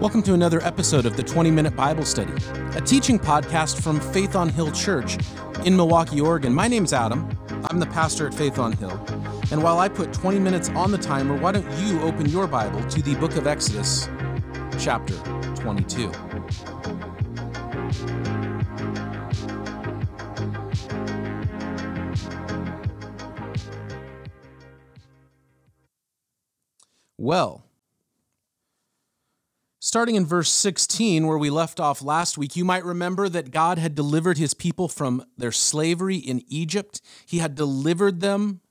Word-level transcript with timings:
Welcome 0.00 0.22
to 0.24 0.34
another 0.34 0.60
episode 0.60 1.06
of 1.06 1.16
the 1.16 1.22
20 1.22 1.50
Minute 1.50 1.74
Bible 1.74 2.04
Study, 2.04 2.34
a 2.76 2.82
teaching 2.82 3.18
podcast 3.18 3.80
from 3.80 3.98
Faith 3.98 4.36
on 4.36 4.50
Hill 4.50 4.70
Church 4.70 5.14
in 5.64 5.72
Milwaukie, 5.72 6.22
Oregon. 6.22 6.52
My 6.52 6.68
name's 6.68 6.92
Adam. 6.92 7.26
I'm 7.70 7.80
the 7.80 7.86
pastor 7.86 8.26
at 8.26 8.34
Faith 8.34 8.58
on 8.58 8.72
Hill. 8.72 8.90
And 9.50 9.62
while 9.62 9.78
I 9.78 9.88
put 9.88 10.12
20 10.12 10.38
minutes 10.38 10.68
on 10.70 10.90
the 10.90 10.98
timer, 10.98 11.34
why 11.34 11.52
don't 11.52 11.66
you 11.78 11.98
open 12.02 12.26
your 12.26 12.46
Bible 12.46 12.84
to 12.90 13.00
the 13.00 13.14
book 13.14 13.36
of 13.36 13.46
Exodus, 13.46 14.06
chapter 14.78 15.14
22. 15.54 16.12
Well, 27.16 27.65
Starting 29.86 30.16
in 30.16 30.26
verse 30.26 30.50
16, 30.50 31.28
where 31.28 31.38
we 31.38 31.48
left 31.48 31.78
off 31.78 32.02
last 32.02 32.36
week, 32.36 32.56
you 32.56 32.64
might 32.64 32.84
remember 32.84 33.28
that 33.28 33.52
God 33.52 33.78
had 33.78 33.94
delivered 33.94 34.36
his 34.36 34.52
people 34.52 34.88
from 34.88 35.24
their 35.38 35.52
slavery 35.52 36.16
in 36.16 36.42
Egypt. 36.48 37.00
He 37.24 37.38
had 37.38 37.54
delivered 37.54 38.18
them 38.18 38.62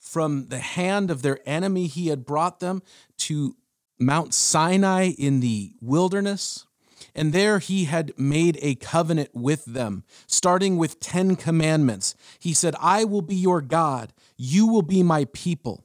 from 0.00 0.48
the 0.48 0.58
hand 0.58 1.12
of 1.12 1.22
their 1.22 1.38
enemy. 1.46 1.86
He 1.86 2.08
had 2.08 2.26
brought 2.26 2.58
them 2.58 2.82
to 3.18 3.54
Mount 4.00 4.34
Sinai 4.34 5.12
in 5.16 5.38
the 5.38 5.74
wilderness. 5.80 6.66
And 7.14 7.32
there 7.32 7.60
he 7.60 7.84
had 7.84 8.12
made 8.18 8.58
a 8.60 8.74
covenant 8.74 9.30
with 9.32 9.66
them, 9.66 10.02
starting 10.26 10.76
with 10.76 10.98
10 10.98 11.36
commandments. 11.36 12.16
He 12.40 12.52
said, 12.52 12.74
I 12.80 13.04
will 13.04 13.22
be 13.22 13.36
your 13.36 13.60
God, 13.60 14.12
you 14.36 14.66
will 14.66 14.82
be 14.82 15.04
my 15.04 15.26
people. 15.32 15.84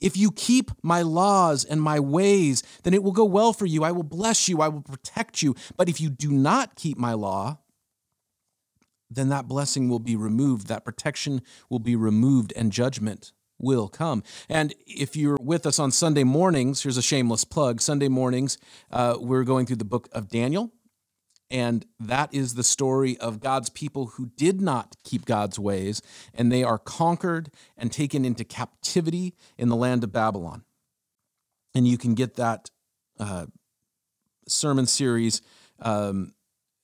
If 0.00 0.16
you 0.16 0.30
keep 0.30 0.70
my 0.82 1.02
laws 1.02 1.64
and 1.64 1.80
my 1.80 2.00
ways, 2.00 2.62
then 2.82 2.94
it 2.94 3.02
will 3.02 3.12
go 3.12 3.24
well 3.24 3.52
for 3.52 3.66
you. 3.66 3.84
I 3.84 3.92
will 3.92 4.02
bless 4.02 4.48
you. 4.48 4.60
I 4.60 4.68
will 4.68 4.82
protect 4.82 5.42
you. 5.42 5.54
But 5.76 5.88
if 5.88 6.00
you 6.00 6.10
do 6.10 6.30
not 6.30 6.74
keep 6.76 6.98
my 6.98 7.14
law, 7.14 7.58
then 9.10 9.28
that 9.28 9.48
blessing 9.48 9.88
will 9.88 10.00
be 10.00 10.16
removed, 10.16 10.66
that 10.66 10.84
protection 10.84 11.42
will 11.70 11.78
be 11.78 11.94
removed, 11.94 12.52
and 12.56 12.72
judgment 12.72 13.32
will 13.58 13.88
come. 13.88 14.22
And 14.48 14.74
if 14.86 15.16
you're 15.16 15.38
with 15.40 15.64
us 15.64 15.78
on 15.78 15.90
Sunday 15.90 16.24
mornings, 16.24 16.82
here's 16.82 16.96
a 16.96 17.02
shameless 17.02 17.44
plug 17.44 17.80
Sunday 17.80 18.08
mornings, 18.08 18.58
uh, 18.90 19.16
we're 19.18 19.44
going 19.44 19.66
through 19.66 19.76
the 19.76 19.84
book 19.84 20.08
of 20.12 20.28
Daniel. 20.28 20.72
And 21.50 21.86
that 22.00 22.34
is 22.34 22.54
the 22.54 22.64
story 22.64 23.16
of 23.18 23.40
God's 23.40 23.68
people 23.68 24.06
who 24.06 24.26
did 24.36 24.60
not 24.60 24.96
keep 25.04 25.24
God's 25.24 25.58
ways, 25.58 26.02
and 26.34 26.50
they 26.50 26.64
are 26.64 26.78
conquered 26.78 27.50
and 27.76 27.92
taken 27.92 28.24
into 28.24 28.44
captivity 28.44 29.34
in 29.56 29.68
the 29.68 29.76
land 29.76 30.02
of 30.02 30.12
Babylon. 30.12 30.64
And 31.74 31.86
you 31.86 31.98
can 31.98 32.14
get 32.14 32.34
that 32.34 32.70
uh, 33.20 33.46
sermon 34.48 34.86
series, 34.86 35.40
um, 35.80 36.32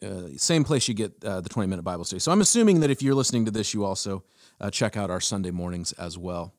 uh, 0.05 0.29
same 0.37 0.65
place 0.65 0.87
you 0.87 0.95
get 0.95 1.13
uh, 1.25 1.41
the 1.41 1.49
20 1.49 1.69
minute 1.69 1.83
Bible 1.83 2.05
study. 2.05 2.21
So 2.21 2.31
I'm 2.31 2.41
assuming 2.41 2.81
that 2.81 2.91
if 2.91 3.03
you're 3.03 3.15
listening 3.15 3.45
to 3.47 3.51
this, 3.51 3.75
you 3.75 3.85
also 3.85 4.23
uh, 4.61 4.71
check 4.71 4.97
out 4.97 5.11
our 5.11 5.21
Sunday 5.21 5.51
mornings 5.51 5.93
as 5.93 6.19
well. 6.19 6.55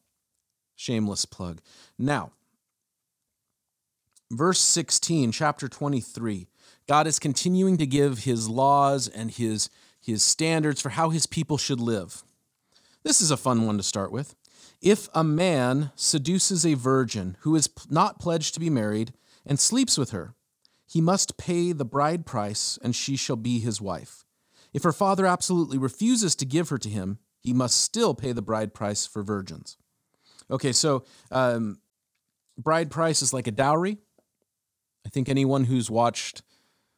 Shameless 0.75 1.25
plug. 1.25 1.61
Now, 1.97 2.31
verse 4.31 4.59
16, 4.59 5.31
chapter 5.31 5.67
23. 5.67 6.47
God 6.87 7.07
is 7.07 7.19
continuing 7.19 7.77
to 7.77 7.85
give 7.85 8.19
his 8.19 8.49
laws 8.49 9.07
and 9.07 9.31
his, 9.31 9.69
his 10.01 10.21
standards 10.21 10.81
for 10.81 10.89
how 10.89 11.09
his 11.09 11.25
people 11.25 11.57
should 11.57 11.79
live. 11.79 12.23
This 13.03 13.21
is 13.21 13.31
a 13.31 13.37
fun 13.37 13.65
one 13.65 13.77
to 13.77 13.83
start 13.83 14.11
with. 14.11 14.35
If 14.81 15.07
a 15.13 15.23
man 15.23 15.91
seduces 15.95 16.65
a 16.65 16.73
virgin 16.73 17.37
who 17.41 17.55
is 17.55 17.69
not 17.89 18.19
pledged 18.19 18.53
to 18.53 18.59
be 18.59 18.69
married 18.69 19.13
and 19.45 19.59
sleeps 19.59 19.97
with 19.97 20.11
her, 20.11 20.35
he 20.85 20.99
must 20.99 21.37
pay 21.37 21.71
the 21.71 21.85
bride 21.85 22.25
price 22.25 22.77
and 22.83 22.95
she 22.95 23.15
shall 23.15 23.37
be 23.37 23.59
his 23.59 23.79
wife. 23.79 24.25
If 24.73 24.83
her 24.83 24.91
father 24.91 25.25
absolutely 25.25 25.77
refuses 25.77 26.35
to 26.35 26.45
give 26.45 26.69
her 26.69 26.77
to 26.79 26.89
him, 26.89 27.19
he 27.39 27.53
must 27.53 27.81
still 27.81 28.13
pay 28.13 28.31
the 28.31 28.41
bride 28.41 28.73
price 28.73 29.05
for 29.05 29.23
virgins. 29.23 29.77
Okay, 30.51 30.71
so 30.71 31.05
um, 31.31 31.79
bride 32.57 32.91
price 32.91 33.21
is 33.21 33.33
like 33.33 33.47
a 33.47 33.51
dowry. 33.51 33.97
I 35.05 35.09
think 35.09 35.29
anyone 35.29 35.65
who's 35.65 35.89
watched 35.89 36.41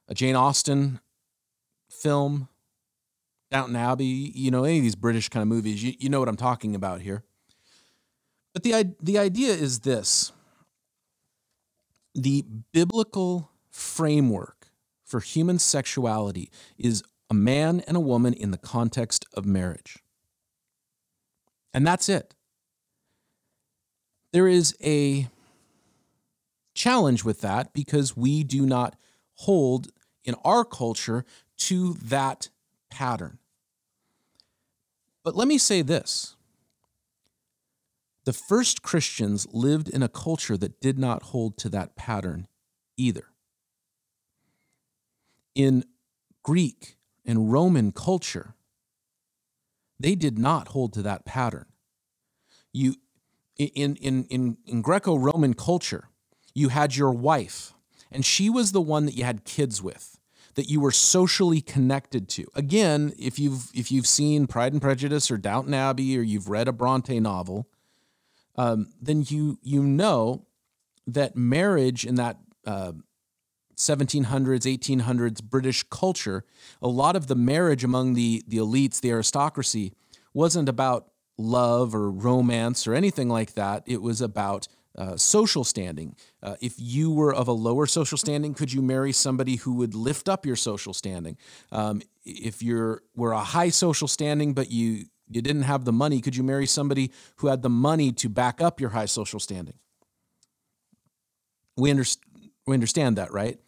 a 0.07 0.13
Jane 0.13 0.35
Austen 0.35 0.99
film, 1.89 2.49
Downton 3.51 3.75
Abbey, 3.75 4.05
you 4.05 4.51
know, 4.51 4.63
any 4.63 4.77
of 4.77 4.83
these 4.83 4.95
British 4.95 5.29
kind 5.29 5.41
of 5.41 5.47
movies, 5.47 5.83
you, 5.83 5.93
you 5.99 6.09
know 6.09 6.19
what 6.19 6.29
I'm 6.29 6.37
talking 6.37 6.75
about 6.75 7.01
here. 7.01 7.23
But 8.53 8.63
the, 8.63 8.95
the 9.01 9.17
idea 9.17 9.53
is 9.53 9.79
this 9.79 10.31
the 12.13 12.45
biblical 12.71 13.51
framework 13.69 14.69
for 15.03 15.19
human 15.19 15.59
sexuality 15.59 16.49
is 16.77 17.03
a 17.29 17.33
man 17.33 17.81
and 17.87 17.97
a 17.97 17.99
woman 17.99 18.33
in 18.33 18.51
the 18.51 18.57
context 18.57 19.25
of 19.33 19.45
marriage. 19.45 19.99
And 21.73 21.85
that's 21.85 22.07
it. 22.07 22.33
There 24.31 24.47
is 24.47 24.75
a 24.81 25.27
challenge 26.73 27.23
with 27.23 27.41
that 27.41 27.73
because 27.73 28.15
we 28.15 28.43
do 28.43 28.65
not 28.65 28.95
hold 29.35 29.89
in 30.25 30.35
our 30.43 30.65
culture 30.65 31.23
to 31.57 31.93
that 31.93 32.49
pattern. 32.89 33.39
But 35.23 35.35
let 35.35 35.47
me 35.47 35.57
say 35.57 35.81
this 35.81 36.35
the 38.25 38.33
first 38.33 38.81
Christians 38.81 39.47
lived 39.53 39.87
in 39.87 40.01
a 40.03 40.09
culture 40.09 40.57
that 40.57 40.81
did 40.81 40.97
not 40.97 41.23
hold 41.23 41.57
to 41.59 41.69
that 41.69 41.95
pattern 41.95 42.47
either. 42.97 43.27
In 45.53 45.85
Greek 46.43 46.97
and 47.23 47.51
Roman 47.51 47.91
culture, 47.91 48.55
they 49.99 50.15
did 50.15 50.37
not 50.39 50.69
hold 50.69 50.91
to 50.93 51.03
that 51.03 51.25
pattern. 51.25 51.67
You, 52.73 52.95
in, 53.57 53.95
in, 53.95 54.25
in, 54.25 54.57
in 54.65 54.81
Greco 54.81 55.17
Roman 55.17 55.53
culture, 55.53 56.09
you 56.55 56.69
had 56.69 56.95
your 56.95 57.11
wife 57.11 57.74
and 58.11 58.25
she 58.25 58.49
was 58.49 58.71
the 58.71 58.81
one 58.81 59.05
that 59.05 59.15
you 59.15 59.23
had 59.23 59.45
kids 59.45 59.81
with 59.81 60.19
that 60.55 60.69
you 60.69 60.79
were 60.79 60.91
socially 60.91 61.61
connected 61.61 62.27
to. 62.29 62.45
Again, 62.55 63.13
if 63.19 63.37
you've 63.37 63.69
if 63.73 63.91
you've 63.91 64.07
seen 64.07 64.47
Pride 64.47 64.73
and 64.73 64.81
Prejudice 64.81 65.29
or 65.29 65.37
Downton 65.37 65.73
Abbey 65.73 66.17
or 66.17 66.21
you've 66.21 66.49
read 66.49 66.67
a 66.67 66.73
Bronte 66.73 67.19
novel, 67.19 67.67
um, 68.55 68.87
then 69.01 69.23
you 69.27 69.59
you 69.61 69.83
know 69.83 70.45
that 71.07 71.35
marriage 71.35 72.05
in 72.05 72.15
that 72.15 72.37
uh, 72.65 72.93
1700s 73.75 74.23
1800s 74.25 75.43
British 75.43 75.83
culture, 75.83 76.45
a 76.81 76.87
lot 76.87 77.15
of 77.15 77.27
the 77.27 77.35
marriage 77.35 77.83
among 77.83 78.13
the 78.13 78.43
the 78.47 78.57
elites, 78.57 79.01
the 79.01 79.11
aristocracy, 79.11 79.93
wasn't 80.33 80.69
about 80.69 81.11
love 81.37 81.93
or 81.93 82.09
romance 82.09 82.87
or 82.87 82.93
anything 82.93 83.27
like 83.27 83.53
that. 83.53 83.83
It 83.85 84.01
was 84.01 84.21
about 84.21 84.67
uh, 84.97 85.17
social 85.17 85.63
standing. 85.63 86.15
Uh, 86.41 86.55
if 86.61 86.75
you 86.77 87.11
were 87.11 87.33
of 87.33 87.47
a 87.47 87.51
lower 87.51 87.85
social 87.85 88.17
standing, 88.17 88.53
could 88.53 88.71
you 88.71 88.81
marry 88.81 89.11
somebody 89.11 89.57
who 89.57 89.73
would 89.73 89.93
lift 89.93 90.29
up 90.29 90.45
your 90.45 90.55
social 90.55 90.93
standing? 90.93 91.37
Um, 91.71 92.01
if 92.23 92.61
you 92.61 92.99
were 93.15 93.31
a 93.33 93.43
high 93.43 93.69
social 93.69 94.07
standing, 94.07 94.53
but 94.53 94.71
you 94.71 95.05
you 95.27 95.41
didn't 95.41 95.63
have 95.63 95.85
the 95.85 95.91
money, 95.91 96.21
could 96.21 96.35
you 96.35 96.43
marry 96.43 96.67
somebody 96.67 97.11
who 97.37 97.47
had 97.47 97.63
the 97.63 97.69
money 97.69 98.11
to 98.11 98.29
back 98.29 98.61
up 98.61 98.79
your 98.79 98.91
high 98.91 99.07
social 99.07 99.39
standing? 99.39 99.73
We, 101.77 101.89
under, 101.89 102.03
we 102.67 102.75
understand 102.75 103.17
that, 103.17 103.33
right? 103.33 103.59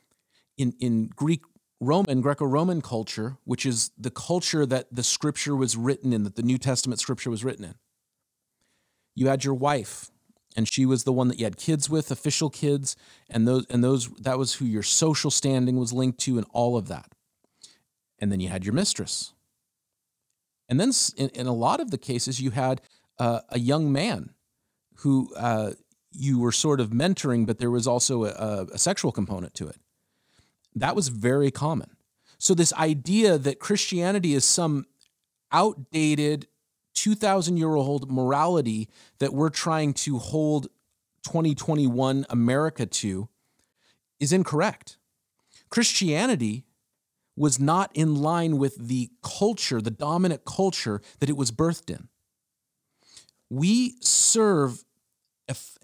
In 0.57 0.73
in 0.80 1.07
Greek 1.07 1.41
Roman, 1.80 2.21
Greco 2.21 2.45
Roman 2.45 2.81
culture, 2.81 3.38
which 3.44 3.65
is 3.65 3.91
the 3.97 4.12
culture 4.12 4.65
that 4.65 4.88
the 4.91 5.03
scripture 5.03 5.56
was 5.56 5.75
written 5.75 6.13
in, 6.13 6.23
that 6.23 6.35
the 6.35 6.44
New 6.44 6.57
Testament 6.57 7.00
scripture 7.00 7.30
was 7.30 7.44
written 7.44 7.65
in, 7.65 7.75
you 9.15 9.27
had 9.27 9.44
your 9.44 9.53
wife 9.53 10.12
and 10.57 10.68
she 10.68 10.88
was 10.88 11.04
the 11.04 11.13
one 11.13 11.27
that 11.27 11.38
you 11.38 11.45
had 11.45 11.56
kids 11.56 11.88
with, 11.88 12.09
official 12.09 12.50
kids, 12.50 12.95
and 13.30 13.48
those 13.48 13.68
and 13.69 13.83
those 13.83 14.09
that 14.15 14.39
was 14.39 14.56
who 14.56 14.65
your 14.65 14.81
social 14.81 15.30
standing 15.30 15.77
was 15.77 15.94
linked 15.94 16.19
to, 16.21 16.38
and 16.38 16.48
all 16.51 16.75
of 16.75 16.88
that. 16.88 17.13
And 18.19 18.31
then 18.31 18.39
you 18.39 18.50
had 18.50 18.65
your 18.65 18.74
mistress. 18.74 19.33
And 20.68 20.80
then 20.80 20.92
in, 21.15 21.30
in 21.30 21.45
a 21.45 21.54
lot 21.54 21.80
of 21.80 21.92
the 21.92 21.98
cases, 21.98 22.42
you 22.42 22.50
had 22.50 22.81
uh, 23.19 23.42
a 23.50 23.59
young 23.59 23.92
man 23.92 24.31
who 24.95 25.31
uh, 25.36 25.74
you 26.12 26.39
were 26.39 26.51
sort 26.51 26.80
of 26.80 26.89
mentoring, 26.89 27.45
but 27.45 27.59
there 27.59 27.71
was 27.71 27.86
also 27.86 28.25
a, 28.25 28.65
a 28.74 28.77
sexual 28.80 29.12
component 29.12 29.54
to 29.54 29.68
it. 29.68 29.77
That 30.75 30.95
was 30.95 31.09
very 31.09 31.51
common. 31.51 31.92
So, 32.39 32.56
this 32.56 32.74
idea 32.74 33.38
that 33.38 33.59
Christianity 33.59 34.33
is 34.33 34.44
some 34.44 34.88
outdated 35.51 36.48
2,000 36.97 37.57
year 37.57 37.75
old 37.75 38.11
morality 38.11 38.89
that 39.19 39.31
we're 39.31 39.49
trying 39.49 39.94
to 39.94 40.17
hold 40.17 40.67
2021 41.23 42.25
America 42.29 42.85
to 42.88 43.29
is 44.19 44.33
incorrect. 44.33 44.97
Christianity 45.69 46.65
was 47.35 47.59
not 47.59 47.91
in 47.94 48.15
line 48.15 48.57
with 48.57 48.88
the 48.88 49.11
culture, 49.21 49.79
the 49.79 49.91
dominant 49.91 50.44
culture 50.44 51.01
that 51.19 51.29
it 51.29 51.38
was 51.38 51.51
birthed 51.51 51.91
in. 51.91 52.09
We 53.49 53.95
serve 54.01 54.83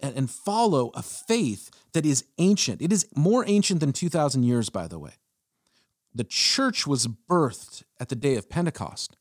and 0.02 0.28
follow 0.28 0.90
a 0.94 1.02
faith 1.02 1.70
that 1.92 2.04
is 2.04 2.24
ancient. 2.38 2.82
It 2.82 2.92
is 2.92 3.06
more 3.14 3.44
ancient 3.46 3.80
than 3.80 3.92
2,000 3.92 4.42
years, 4.42 4.68
by 4.68 4.88
the 4.88 4.98
way. 4.98 5.12
The 6.12 6.24
church 6.24 6.86
was 6.86 7.06
birthed 7.06 7.84
at 8.00 8.08
the 8.08 8.16
day 8.16 8.34
of 8.34 8.50
Pentecost, 8.50 9.16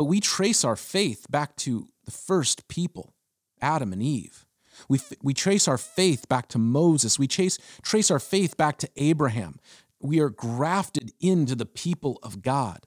but 0.00 0.06
we 0.06 0.18
trace 0.18 0.64
our 0.64 0.76
faith 0.76 1.26
back 1.28 1.54
to 1.56 1.86
the 2.06 2.10
first 2.10 2.68
people, 2.68 3.12
Adam 3.60 3.92
and 3.92 4.02
Eve. 4.02 4.46
We, 4.88 4.98
we 5.22 5.34
trace 5.34 5.68
our 5.68 5.76
faith 5.76 6.26
back 6.26 6.48
to 6.48 6.58
Moses. 6.58 7.18
We 7.18 7.28
trace, 7.28 7.58
trace 7.82 8.10
our 8.10 8.18
faith 8.18 8.56
back 8.56 8.78
to 8.78 8.88
Abraham. 8.96 9.60
We 10.00 10.20
are 10.20 10.30
grafted 10.30 11.12
into 11.20 11.54
the 11.54 11.66
people 11.66 12.18
of 12.22 12.40
God. 12.40 12.86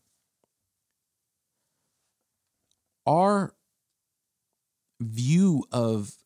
Our 3.05 3.53
view 4.99 5.65
of 5.71 6.17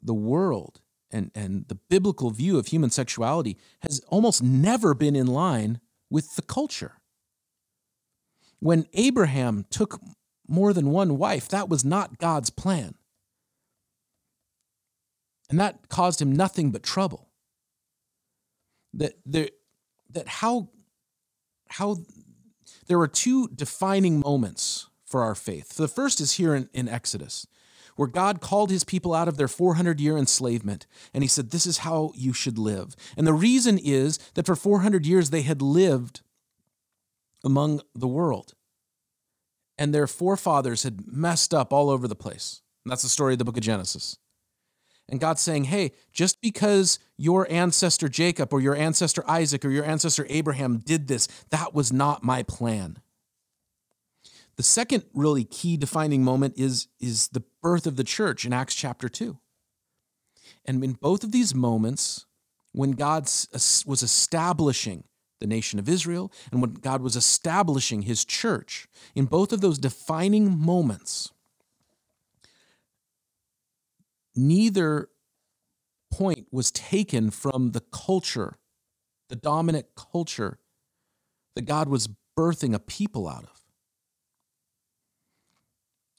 the 0.00 0.14
world 0.14 0.80
and, 1.10 1.30
and 1.34 1.68
the 1.68 1.78
biblical 1.90 2.30
view 2.30 2.58
of 2.58 2.68
human 2.68 2.88
sexuality 2.88 3.58
has 3.82 4.00
almost 4.08 4.42
never 4.42 4.94
been 4.94 5.14
in 5.14 5.26
line 5.26 5.78
with 6.08 6.36
the 6.36 6.42
culture. 6.42 6.99
When 8.60 8.86
Abraham 8.92 9.66
took 9.70 10.00
more 10.46 10.72
than 10.72 10.90
one 10.90 11.18
wife, 11.18 11.48
that 11.48 11.68
was 11.68 11.84
not 11.84 12.18
God's 12.18 12.50
plan. 12.50 12.94
And 15.48 15.58
that 15.58 15.88
caused 15.88 16.22
him 16.22 16.32
nothing 16.32 16.70
but 16.70 16.82
trouble. 16.82 17.28
That 18.94 19.14
there 19.26 19.50
that 20.10 20.28
how 20.28 20.70
how 21.68 21.98
there 22.86 23.00
are 23.00 23.08
two 23.08 23.48
defining 23.48 24.20
moments 24.20 24.88
for 25.04 25.22
our 25.22 25.34
faith. 25.34 25.76
The 25.76 25.88
first 25.88 26.20
is 26.20 26.32
here 26.32 26.54
in, 26.54 26.68
in 26.72 26.88
Exodus 26.88 27.46
where 28.00 28.08
God 28.08 28.40
called 28.40 28.70
his 28.70 28.82
people 28.82 29.12
out 29.12 29.28
of 29.28 29.36
their 29.36 29.46
400 29.46 30.00
year 30.00 30.16
enslavement. 30.16 30.86
And 31.12 31.22
he 31.22 31.28
said, 31.28 31.50
This 31.50 31.66
is 31.66 31.78
how 31.78 32.12
you 32.14 32.32
should 32.32 32.56
live. 32.56 32.96
And 33.14 33.26
the 33.26 33.34
reason 33.34 33.78
is 33.78 34.18
that 34.34 34.46
for 34.46 34.56
400 34.56 35.04
years 35.04 35.28
they 35.28 35.42
had 35.42 35.60
lived 35.60 36.22
among 37.44 37.80
the 37.94 38.08
world. 38.08 38.54
And 39.78 39.94
their 39.94 40.06
forefathers 40.06 40.82
had 40.82 41.06
messed 41.06 41.54
up 41.54 41.72
all 41.72 41.88
over 41.88 42.06
the 42.06 42.14
place. 42.14 42.60
And 42.84 42.90
that's 42.90 43.02
the 43.02 43.08
story 43.08 43.32
of 43.32 43.38
the 43.38 43.44
book 43.44 43.56
of 43.56 43.62
Genesis. 43.62 44.18
And 45.08 45.18
God's 45.18 45.40
saying, 45.40 45.64
hey, 45.64 45.92
just 46.12 46.40
because 46.40 46.98
your 47.16 47.50
ancestor 47.50 48.08
Jacob 48.08 48.52
or 48.52 48.60
your 48.60 48.76
ancestor 48.76 49.28
Isaac 49.28 49.64
or 49.64 49.70
your 49.70 49.84
ancestor 49.84 50.26
Abraham 50.28 50.78
did 50.78 51.08
this, 51.08 51.26
that 51.50 51.74
was 51.74 51.92
not 51.92 52.22
my 52.22 52.42
plan. 52.44 52.98
The 54.56 54.62
second 54.62 55.04
really 55.14 55.44
key 55.44 55.76
defining 55.76 56.22
moment 56.22 56.54
is, 56.56 56.86
is 57.00 57.28
the 57.28 57.42
birth 57.62 57.86
of 57.86 57.96
the 57.96 58.04
church 58.04 58.44
in 58.44 58.52
Acts 58.52 58.74
chapter 58.74 59.08
2. 59.08 59.36
And 60.64 60.84
in 60.84 60.92
both 60.92 61.24
of 61.24 61.32
these 61.32 61.54
moments, 61.54 62.26
when 62.72 62.92
God 62.92 63.24
uh, 63.24 63.58
was 63.86 64.02
establishing 64.02 65.04
the 65.40 65.46
nation 65.46 65.78
of 65.78 65.88
Israel 65.88 66.30
and 66.52 66.60
when 66.60 66.74
God 66.74 67.02
was 67.02 67.16
establishing 67.16 68.02
his 68.02 68.24
church, 68.24 68.86
in 69.14 69.24
both 69.24 69.52
of 69.52 69.60
those 69.60 69.78
defining 69.78 70.58
moments, 70.58 71.32
neither 74.36 75.08
point 76.12 76.46
was 76.50 76.70
taken 76.70 77.30
from 77.30 77.72
the 77.72 77.80
culture, 77.80 78.58
the 79.28 79.36
dominant 79.36 79.86
culture 79.96 80.58
that 81.54 81.62
God 81.62 81.88
was 81.88 82.08
birthing 82.36 82.74
a 82.74 82.78
people 82.78 83.28
out 83.28 83.44
of. 83.44 83.60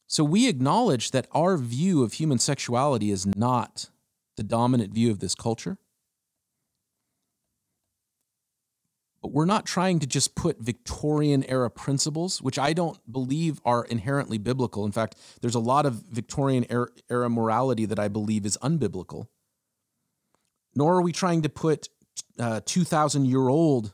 So 0.07 0.23
we 0.25 0.49
acknowledge 0.49 1.11
that 1.11 1.27
our 1.31 1.55
view 1.57 2.03
of 2.03 2.13
human 2.13 2.37
sexuality 2.37 3.11
is 3.11 3.25
not 3.25 3.89
the 4.35 4.43
dominant 4.43 4.93
view 4.93 5.09
of 5.09 5.19
this 5.19 5.35
culture. 5.35 5.77
But 9.09 9.10
we're 9.23 9.45
not 9.45 9.65
trying 9.65 9.99
to 9.99 10.07
just 10.07 10.35
put 10.35 10.59
Victorian 10.59 11.43
era 11.43 11.69
principles, 11.69 12.41
which 12.41 12.57
I 12.57 12.73
don't 12.73 12.97
believe 13.11 13.61
are 13.63 13.85
inherently 13.85 14.39
biblical. 14.39 14.83
In 14.85 14.91
fact, 14.91 15.15
there's 15.41 15.55
a 15.55 15.59
lot 15.59 15.85
of 15.85 15.93
Victorian 15.93 16.65
era 17.09 17.29
morality 17.29 17.85
that 17.85 17.99
I 17.99 18.07
believe 18.07 18.45
is 18.45 18.57
unbiblical. 18.63 19.27
Nor 20.75 20.95
are 20.95 21.01
we 21.01 21.11
trying 21.11 21.43
to 21.43 21.49
put 21.49 21.89
uh, 22.39 22.61
2,000 22.65 23.25
year 23.25 23.47
old 23.47 23.93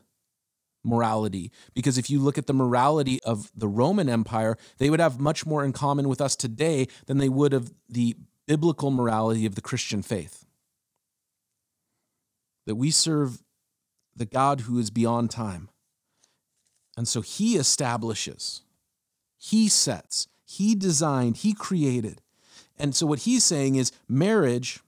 morality. 0.84 1.52
Because 1.74 1.98
if 1.98 2.08
you 2.08 2.18
look 2.20 2.38
at 2.38 2.46
the 2.46 2.54
morality 2.54 3.20
of 3.24 3.50
the 3.54 3.68
Roman 3.68 4.08
Empire, 4.08 4.56
they 4.78 4.90
would 4.90 5.00
have 5.00 5.20
much 5.20 5.44
more 5.44 5.64
in 5.64 5.72
common 5.72 6.08
with 6.08 6.20
us 6.20 6.36
today 6.36 6.86
than 7.06 7.18
they 7.18 7.28
would 7.28 7.52
of 7.52 7.72
the 7.88 8.16
biblical 8.46 8.90
morality 8.90 9.44
of 9.44 9.54
the 9.54 9.60
Christian 9.60 10.02
faith. 10.02 10.46
That 12.66 12.76
we 12.76 12.90
serve 12.90 13.42
the 14.18 14.26
God 14.26 14.62
who 14.62 14.78
is 14.78 14.90
beyond 14.90 15.30
time. 15.30 15.68
And 16.96 17.06
so 17.06 17.20
he 17.20 17.56
establishes, 17.56 18.62
he 19.36 19.68
sets, 19.68 20.26
he 20.44 20.74
designed, 20.74 21.38
he 21.38 21.52
created. 21.54 22.20
And 22.76 22.94
so 22.94 23.06
what 23.06 23.20
he's 23.20 23.44
saying 23.44 23.76
is 23.76 23.92
marriage 24.08 24.80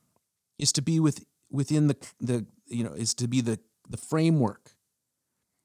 is 0.59 0.73
to 0.73 0.83
be 0.83 0.99
with, 1.01 1.25
within 1.51 1.87
the, 1.87 1.97
the 2.21 2.47
you 2.67 2.85
know, 2.85 2.93
is 2.93 3.15
to 3.15 3.29
be 3.29 3.41
the, 3.41 3.59
the 3.89 3.97
framework 3.97 4.73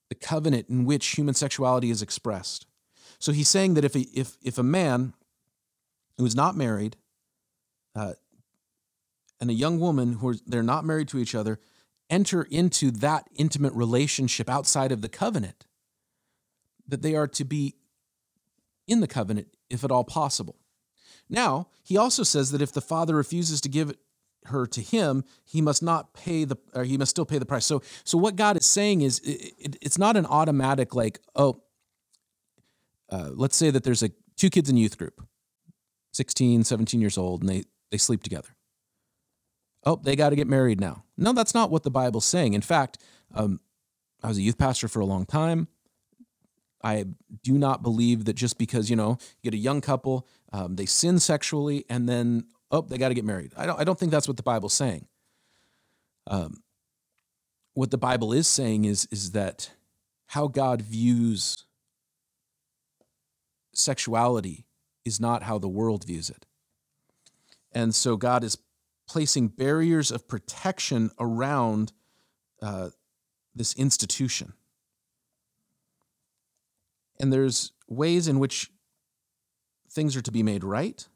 the 0.10 0.16
covenant 0.16 0.70
in 0.70 0.86
which 0.86 1.08
human 1.08 1.34
sexuality 1.34 1.90
is 1.90 2.02
expressed. 2.02 2.66
So 3.20 3.32
he's 3.32 3.50
saying 3.50 3.74
that 3.76 3.86
if 3.86 3.96
a, 3.96 4.02
if, 4.14 4.38
if 4.44 4.58
a 4.58 4.64
man 4.64 5.14
who 6.18 6.26
is 6.26 6.36
not 6.36 6.56
married 6.56 6.96
uh, 7.96 8.14
and 9.42 9.50
a 9.50 9.54
young 9.54 9.80
woman 9.80 10.14
who 10.14 10.30
are, 10.30 10.36
they're 10.46 10.64
not 10.64 10.86
married 10.86 11.08
to 11.10 11.18
each 11.18 11.34
other 11.34 11.60
enter 12.10 12.44
into 12.44 12.92
that 12.92 13.28
intimate 13.36 13.74
relationship 13.74 14.50
outside 14.50 14.92
of 14.92 15.02
the 15.02 15.10
covenant, 15.10 15.66
that 16.88 17.02
they 17.02 17.16
are 17.16 17.28
to 17.28 17.44
be 17.44 17.76
in 18.88 19.00
the 19.00 19.08
covenant 19.08 19.48
if 19.70 19.84
at 19.84 19.92
all 19.92 20.04
possible. 20.04 20.56
Now, 21.30 21.68
he 21.84 21.98
also 21.98 22.24
says 22.24 22.52
that 22.52 22.62
if 22.62 22.72
the 22.72 22.82
father 22.82 23.16
refuses 23.16 23.60
to 23.62 23.70
give 23.70 23.96
her 24.46 24.68
to 24.68 24.82
him, 24.82 25.24
he 25.44 25.62
must 25.62 25.82
not 25.82 26.14
pay 26.14 26.44
the, 26.46 26.58
or 26.74 26.84
he 26.84 26.98
must 26.98 27.12
still 27.12 27.26
pay 27.26 27.40
the 27.40 27.46
price. 27.46 27.66
So, 27.66 27.82
so 28.04 28.18
what 28.18 28.36
God 28.36 28.58
is 28.58 28.66
saying 28.66 29.02
is, 29.02 29.20
it, 29.20 29.54
it, 29.58 29.76
it's 29.82 29.98
not 29.98 30.18
an 30.18 30.26
automatic 30.28 30.94
like, 30.94 31.20
oh, 31.36 31.64
uh, 33.10 33.32
let's 33.34 33.56
say 33.56 33.72
that 33.72 33.84
there's 33.84 34.04
a 34.04 34.12
two 34.36 34.50
kids 34.50 34.70
in 34.70 34.78
youth 34.78 34.98
group, 34.98 35.26
16, 36.14 36.64
17 36.64 37.02
years 37.02 37.18
old, 37.18 37.42
and 37.42 37.50
they 37.50 37.64
they 37.92 37.98
sleep 37.98 38.24
together. 38.24 38.50
Oh, 39.86 40.00
they 40.02 40.16
got 40.16 40.30
to 40.30 40.36
get 40.36 40.48
married 40.48 40.80
now. 40.80 41.04
No, 41.18 41.32
that's 41.34 41.54
not 41.54 41.70
what 41.70 41.84
the 41.84 41.92
Bible's 41.92 42.26
saying. 42.26 42.54
In 42.54 42.62
fact, 42.62 42.98
um, 43.34 43.60
I 44.24 44.28
was 44.28 44.38
a 44.38 44.42
youth 44.42 44.58
pastor 44.58 44.88
for 44.88 45.00
a 45.00 45.06
long 45.06 45.26
time. 45.26 45.68
I 46.84 47.06
do 47.44 47.54
not 47.54 47.84
believe 47.84 48.26
that 48.26 48.34
just 48.34 48.58
because 48.58 48.90
you 48.90 48.96
know 48.96 49.18
you 49.42 49.52
get 49.52 49.54
a 49.54 49.62
young 49.62 49.82
couple, 49.82 50.28
um, 50.54 50.76
they 50.76 50.86
sin 50.86 51.20
sexually, 51.20 51.86
and 51.90 52.08
then 52.08 52.46
oh, 52.72 52.82
they 52.82 52.98
got 52.98 53.10
to 53.10 53.16
get 53.16 53.26
married. 53.26 53.54
I 53.58 53.66
don't, 53.66 53.80
I 53.80 53.84
don't 53.84 53.98
think 53.98 54.12
that's 54.12 54.28
what 54.28 54.38
the 54.38 54.44
Bible's 54.44 54.74
saying. 54.74 55.08
Um, 56.28 56.64
what 57.74 57.92
the 57.92 57.98
Bible 57.98 58.34
is 58.34 58.48
saying 58.48 58.86
is, 58.86 59.08
is 59.12 59.32
that 59.32 59.72
how 60.28 60.48
God 60.48 60.82
views 60.82 61.66
sexuality 63.74 64.66
is 65.04 65.20
not 65.20 65.44
how 65.44 65.60
the 65.60 65.68
world 65.68 66.06
views 66.06 66.30
it. 66.30 66.46
And 67.72 67.94
so 67.94 68.16
God 68.16 68.44
is 68.44 68.58
placing 69.08 69.50
barriers 69.50 70.12
of 70.12 70.28
protection 70.28 71.12
around 71.20 71.94
uh, 72.62 72.90
this 73.54 73.74
institution. 73.76 74.54
And 77.20 77.32
there's 77.32 77.72
ways 77.88 78.28
in 78.28 78.40
which 78.40 78.72
things 79.90 80.16
are 80.16 80.22
to 80.22 80.32
be 80.32 80.44
made 80.44 80.64
right, 80.64 81.08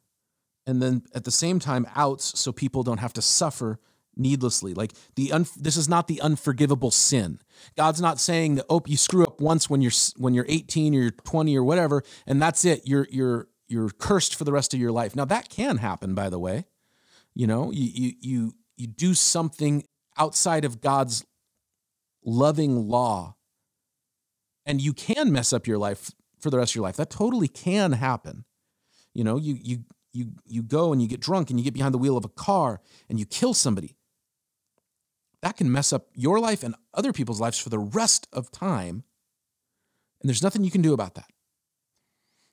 and 0.65 0.81
then 0.81 1.03
at 1.13 1.25
the 1.25 1.31
same 1.31 1.59
time 1.59 1.85
outs 1.95 2.39
so 2.39 2.51
people 2.51 2.83
don't 2.83 2.99
have 2.99 3.13
to 3.13 3.21
suffer 3.21 3.79
needlessly. 4.15 4.73
Like 4.73 4.93
the 5.15 5.31
un- 5.31 5.47
this 5.57 5.77
is 5.77 5.89
not 5.89 6.07
the 6.07 6.21
unforgivable 6.21 6.91
sin. 6.91 7.39
God's 7.77 8.01
not 8.01 8.19
saying 8.19 8.55
that 8.55 8.65
oh 8.69 8.81
you 8.85 8.97
screw 8.97 9.23
up 9.23 9.41
once 9.41 9.69
when 9.69 9.81
you're 9.81 9.91
when 10.17 10.33
you're 10.33 10.45
18 10.47 10.93
or 10.93 11.01
you're 11.01 11.11
20 11.11 11.57
or 11.57 11.63
whatever 11.63 12.03
and 12.27 12.41
that's 12.41 12.65
it. 12.65 12.81
You're 12.85 13.07
you're 13.09 13.47
you're 13.67 13.89
cursed 13.89 14.35
for 14.35 14.43
the 14.43 14.51
rest 14.51 14.73
of 14.73 14.79
your 14.79 14.91
life. 14.91 15.15
Now 15.15 15.25
that 15.25 15.49
can 15.49 15.77
happen 15.77 16.13
by 16.13 16.29
the 16.29 16.39
way. 16.39 16.65
You 17.35 17.47
know, 17.47 17.71
you 17.71 17.89
you 17.93 18.13
you 18.19 18.53
you 18.77 18.87
do 18.87 19.13
something 19.13 19.83
outside 20.17 20.65
of 20.65 20.81
God's 20.81 21.25
loving 22.23 22.87
law 22.87 23.35
and 24.65 24.81
you 24.81 24.93
can 24.93 25.31
mess 25.31 25.53
up 25.53 25.65
your 25.65 25.77
life 25.77 26.11
for 26.39 26.49
the 26.49 26.57
rest 26.57 26.71
of 26.71 26.75
your 26.75 26.83
life. 26.83 26.97
That 26.97 27.09
totally 27.09 27.47
can 27.47 27.93
happen. 27.93 28.45
You 29.13 29.23
know, 29.23 29.37
you 29.37 29.57
you 29.61 29.85
you 30.13 30.33
you 30.45 30.63
go 30.63 30.91
and 30.91 31.01
you 31.01 31.07
get 31.07 31.19
drunk 31.19 31.49
and 31.49 31.59
you 31.59 31.63
get 31.63 31.73
behind 31.73 31.93
the 31.93 31.97
wheel 31.97 32.17
of 32.17 32.25
a 32.25 32.29
car 32.29 32.81
and 33.09 33.19
you 33.19 33.25
kill 33.25 33.53
somebody 33.53 33.95
that 35.41 35.57
can 35.57 35.71
mess 35.71 35.93
up 35.93 36.07
your 36.13 36.39
life 36.39 36.63
and 36.63 36.75
other 36.93 37.13
people's 37.13 37.39
lives 37.39 37.59
for 37.59 37.69
the 37.69 37.79
rest 37.79 38.27
of 38.33 38.51
time 38.51 39.03
and 40.21 40.29
there's 40.29 40.43
nothing 40.43 40.63
you 40.63 40.71
can 40.71 40.81
do 40.81 40.93
about 40.93 41.15
that 41.15 41.29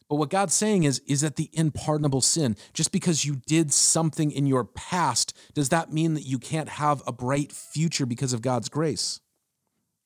But 0.08 0.16
what 0.16 0.30
God's 0.30 0.54
saying 0.54 0.84
is, 0.84 1.00
is 1.06 1.22
that 1.22 1.36
the 1.36 1.50
unpardonable 1.56 2.20
sin, 2.20 2.56
just 2.72 2.92
because 2.92 3.24
you 3.24 3.36
did 3.46 3.72
something 3.72 4.30
in 4.30 4.46
your 4.46 4.64
past, 4.64 5.36
does 5.52 5.70
that 5.70 5.92
mean 5.92 6.14
that 6.14 6.22
you 6.26 6.38
can't 6.38 6.68
have 6.68 7.02
a 7.06 7.12
bright 7.12 7.50
future 7.50 8.06
because 8.06 8.32
of 8.32 8.42
God's 8.42 8.68
grace? 8.68 9.20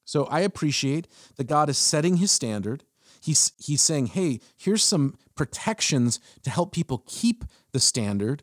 So 0.07 0.25
I 0.25 0.41
appreciate 0.41 1.07
that 1.37 1.47
God 1.47 1.69
is 1.69 1.79
setting 1.79 2.17
his 2.17 2.33
standard. 2.33 2.85
He's, 3.21 3.53
he's 3.59 3.83
saying, 3.83 4.07
hey, 4.07 4.41
here's 4.57 4.83
some 4.83 5.17
protections 5.37 6.19
to 6.43 6.51
help 6.51 6.73
people 6.73 7.05
keep 7.07 7.45
the 7.73 7.81
standard. 7.81 8.43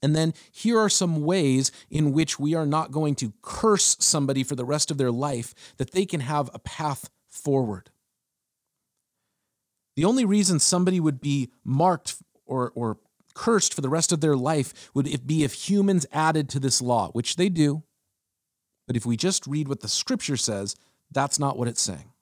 And 0.00 0.14
then 0.14 0.32
here 0.52 0.78
are 0.78 0.88
some 0.88 1.24
ways 1.24 1.72
in 1.90 2.12
which 2.12 2.38
we 2.38 2.54
are 2.54 2.64
not 2.64 2.92
going 2.92 3.16
to 3.16 3.32
curse 3.42 3.96
somebody 3.98 4.44
for 4.44 4.54
the 4.54 4.64
rest 4.64 4.92
of 4.92 4.98
their 4.98 5.10
life, 5.10 5.52
that 5.78 5.90
they 5.90 6.06
can 6.06 6.20
have 6.20 6.48
a 6.54 6.60
path 6.60 7.10
forward. 7.26 7.90
The 9.98 10.04
only 10.04 10.24
reason 10.24 10.60
somebody 10.60 11.00
would 11.00 11.20
be 11.20 11.50
marked 11.64 12.22
or, 12.46 12.70
or 12.76 12.98
cursed 13.34 13.74
for 13.74 13.80
the 13.80 13.88
rest 13.88 14.12
of 14.12 14.20
their 14.20 14.36
life 14.36 14.92
would 14.94 15.26
be 15.26 15.42
if 15.42 15.52
humans 15.68 16.06
added 16.12 16.48
to 16.50 16.60
this 16.60 16.80
law, 16.80 17.10
which 17.10 17.34
they 17.34 17.48
do. 17.48 17.82
But 18.86 18.94
if 18.94 19.04
we 19.04 19.16
just 19.16 19.44
read 19.48 19.66
what 19.66 19.80
the 19.80 19.88
scripture 19.88 20.36
says, 20.36 20.76
that's 21.10 21.40
not 21.40 21.58
what 21.58 21.66
it's 21.66 21.82
saying. 21.82 22.12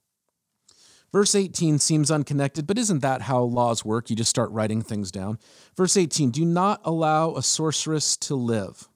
Verse 1.13 1.35
18 1.35 1.79
seems 1.79 2.11
unconnected, 2.11 2.67
but 2.67 2.79
isn't 2.79 3.01
that 3.01 3.21
how 3.21 3.43
laws 3.43 3.85
work? 3.85 4.09
You 4.09 4.17
just 4.17 4.31
start 4.31 4.51
writing 4.53 4.81
things 4.81 5.11
down. 5.11 5.39
Verse 5.77 5.99
18 5.99 6.31
do 6.31 6.47
not 6.47 6.81
allow 6.83 7.35
a 7.35 7.43
sorceress 7.43 8.17
to 8.17 8.37
live. 8.37 8.89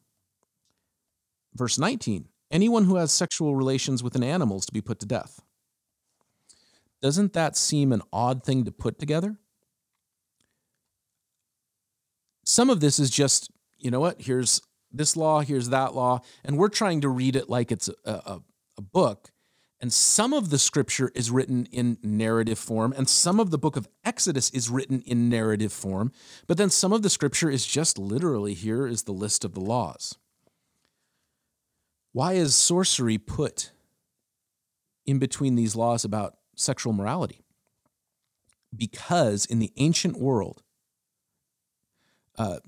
Verse 1.54 1.78
19 1.78 2.28
anyone 2.50 2.84
who 2.84 2.96
has 2.96 3.12
sexual 3.12 3.54
relations 3.54 4.02
with 4.02 4.16
an 4.16 4.24
animal 4.24 4.56
is 4.56 4.64
to 4.64 4.72
be 4.72 4.80
put 4.80 5.00
to 5.00 5.06
death. 5.06 5.42
Doesn't 7.02 7.32
that 7.32 7.56
seem 7.56 7.92
an 7.92 8.02
odd 8.12 8.44
thing 8.44 8.64
to 8.64 8.72
put 8.72 8.98
together? 8.98 9.36
Some 12.44 12.68
of 12.68 12.80
this 12.80 12.98
is 12.98 13.10
just, 13.10 13.50
you 13.78 13.90
know 13.90 14.00
what, 14.00 14.22
here's 14.22 14.60
this 14.92 15.16
law, 15.16 15.40
here's 15.40 15.68
that 15.68 15.94
law, 15.94 16.20
and 16.44 16.58
we're 16.58 16.68
trying 16.68 17.00
to 17.02 17.08
read 17.08 17.36
it 17.36 17.48
like 17.48 17.70
it's 17.70 17.88
a, 17.88 18.10
a, 18.10 18.40
a 18.76 18.82
book. 18.82 19.30
And 19.80 19.90
some 19.90 20.34
of 20.34 20.50
the 20.50 20.58
scripture 20.58 21.10
is 21.14 21.30
written 21.30 21.66
in 21.72 21.96
narrative 22.02 22.58
form, 22.58 22.92
and 22.94 23.08
some 23.08 23.40
of 23.40 23.50
the 23.50 23.56
book 23.56 23.76
of 23.76 23.88
Exodus 24.04 24.50
is 24.50 24.68
written 24.68 25.00
in 25.06 25.30
narrative 25.30 25.72
form. 25.72 26.12
But 26.46 26.58
then 26.58 26.68
some 26.68 26.92
of 26.92 27.02
the 27.02 27.08
scripture 27.08 27.50
is 27.50 27.64
just 27.64 27.98
literally 27.98 28.52
here 28.52 28.86
is 28.86 29.04
the 29.04 29.12
list 29.12 29.42
of 29.42 29.54
the 29.54 29.60
laws. 29.60 30.18
Why 32.12 32.34
is 32.34 32.54
sorcery 32.54 33.16
put 33.16 33.70
in 35.06 35.18
between 35.18 35.54
these 35.54 35.76
laws 35.76 36.04
about 36.04 36.36
sexual 36.60 36.92
morality. 36.92 37.44
Because 38.74 39.46
in 39.46 39.58
the 39.58 39.72
ancient 39.76 40.18
world, 40.18 40.62
uh, 42.38 42.60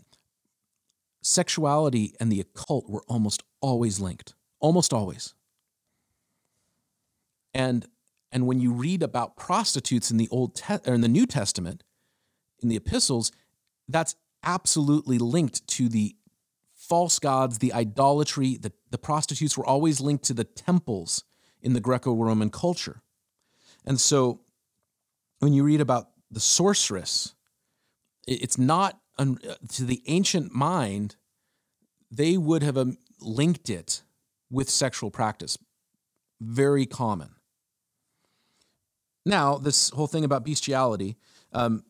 sexuality 1.20 2.14
and 2.18 2.32
the 2.32 2.40
occult 2.40 2.88
were 2.88 3.04
almost 3.06 3.42
always 3.60 4.00
linked, 4.00 4.34
almost 4.58 4.92
always. 4.92 5.34
And 7.54 7.86
and 8.32 8.46
when 8.46 8.60
you 8.60 8.72
read 8.72 9.02
about 9.02 9.36
prostitutes 9.36 10.10
in 10.10 10.16
the 10.16 10.28
old 10.30 10.56
Te- 10.56 10.78
or 10.86 10.94
in 10.94 11.02
the 11.02 11.08
New 11.08 11.26
Testament, 11.26 11.84
in 12.62 12.68
the 12.70 12.76
epistles, 12.76 13.30
that's 13.88 14.16
absolutely 14.42 15.18
linked 15.18 15.66
to 15.68 15.88
the 15.88 16.16
false 16.74 17.18
gods, 17.18 17.58
the 17.58 17.72
idolatry. 17.72 18.56
The, 18.56 18.72
the 18.90 18.98
prostitutes 18.98 19.56
were 19.56 19.66
always 19.66 20.00
linked 20.00 20.24
to 20.24 20.34
the 20.34 20.44
temples 20.44 21.24
in 21.60 21.74
the 21.74 21.80
Greco-Roman 21.80 22.50
culture. 22.50 23.02
And 23.84 24.00
so 24.00 24.40
when 25.40 25.52
you 25.52 25.64
read 25.64 25.80
about 25.80 26.08
the 26.30 26.40
sorceress, 26.40 27.34
it's 28.26 28.58
not 28.58 28.98
to 29.18 29.84
the 29.84 30.02
ancient 30.06 30.54
mind, 30.54 31.16
they 32.10 32.36
would 32.36 32.62
have 32.62 32.76
um, 32.76 32.98
linked 33.20 33.70
it 33.70 34.02
with 34.50 34.68
sexual 34.68 35.10
practice. 35.10 35.58
Very 36.40 36.86
common. 36.86 37.30
Now, 39.24 39.56
this 39.56 39.90
whole 39.90 40.06
thing 40.06 40.24
about 40.24 40.44
bestiality, 40.44 41.16
um, 41.52 41.84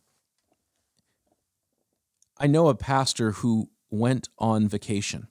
I 2.39 2.47
know 2.47 2.69
a 2.69 2.75
pastor 2.75 3.33
who 3.33 3.71
went 3.91 4.29
on 4.39 4.69
vacation 4.69 5.29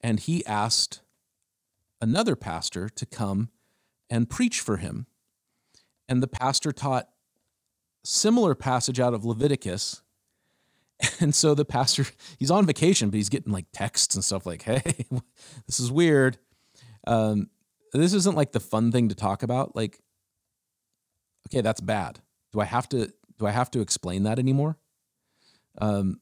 and 0.00 0.20
he 0.20 0.44
asked 0.46 1.00
another 2.00 2.36
pastor 2.36 2.88
to 2.88 3.06
come 3.06 3.50
and 4.08 4.28
preach 4.28 4.60
for 4.60 4.76
him 4.76 5.06
and 6.10 6.22
the 6.22 6.28
pastor 6.28 6.72
taught 6.72 7.08
similar 8.04 8.54
passage 8.54 9.00
out 9.00 9.14
of 9.14 9.24
Leviticus. 9.24 10.02
And 11.18 11.34
so 11.34 11.54
the 11.54 11.64
pastor, 11.64 12.04
he's 12.38 12.50
on 12.50 12.66
vacation, 12.66 13.08
but 13.08 13.16
he's 13.16 13.30
getting 13.30 13.54
like 13.54 13.64
texts 13.72 14.14
and 14.14 14.22
stuff 14.22 14.44
like, 14.44 14.60
hey, 14.60 14.82
this 15.66 15.80
is 15.80 15.90
weird. 15.90 16.36
Um, 17.06 17.48
this 17.94 18.12
isn't 18.12 18.36
like 18.36 18.52
the 18.52 18.60
fun 18.60 18.92
thing 18.92 19.08
to 19.08 19.14
talk 19.14 19.42
about. 19.42 19.74
Like, 19.74 19.98
okay, 21.48 21.62
that's 21.62 21.80
bad. 21.80 22.20
Do 22.52 22.60
I 22.60 22.66
have 22.66 22.86
to 22.90 23.10
do 23.38 23.46
I 23.46 23.50
have 23.50 23.70
to 23.70 23.80
explain 23.80 24.24
that 24.24 24.38
anymore? 24.38 24.76
Um, 25.80 26.20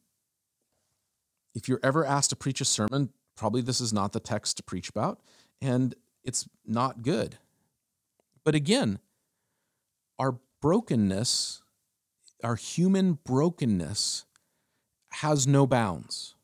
if 1.56 1.68
you're 1.68 1.80
ever 1.82 2.06
asked 2.06 2.30
to 2.30 2.36
preach 2.36 2.60
a 2.60 2.64
sermon, 2.64 3.10
probably 3.36 3.62
this 3.62 3.80
is 3.80 3.92
not 3.92 4.12
the 4.12 4.20
text 4.20 4.58
to 4.58 4.62
preach 4.62 4.88
about, 4.88 5.20
and 5.60 5.96
it's 6.22 6.48
not 6.64 7.02
good. 7.02 7.38
But 8.44 8.54
again, 8.54 9.00
our 10.18 10.38
brokenness, 10.60 11.62
our 12.42 12.56
human 12.56 13.18
brokenness, 13.24 14.24
has 15.10 15.46
no 15.46 15.66
bounds. 15.66 16.34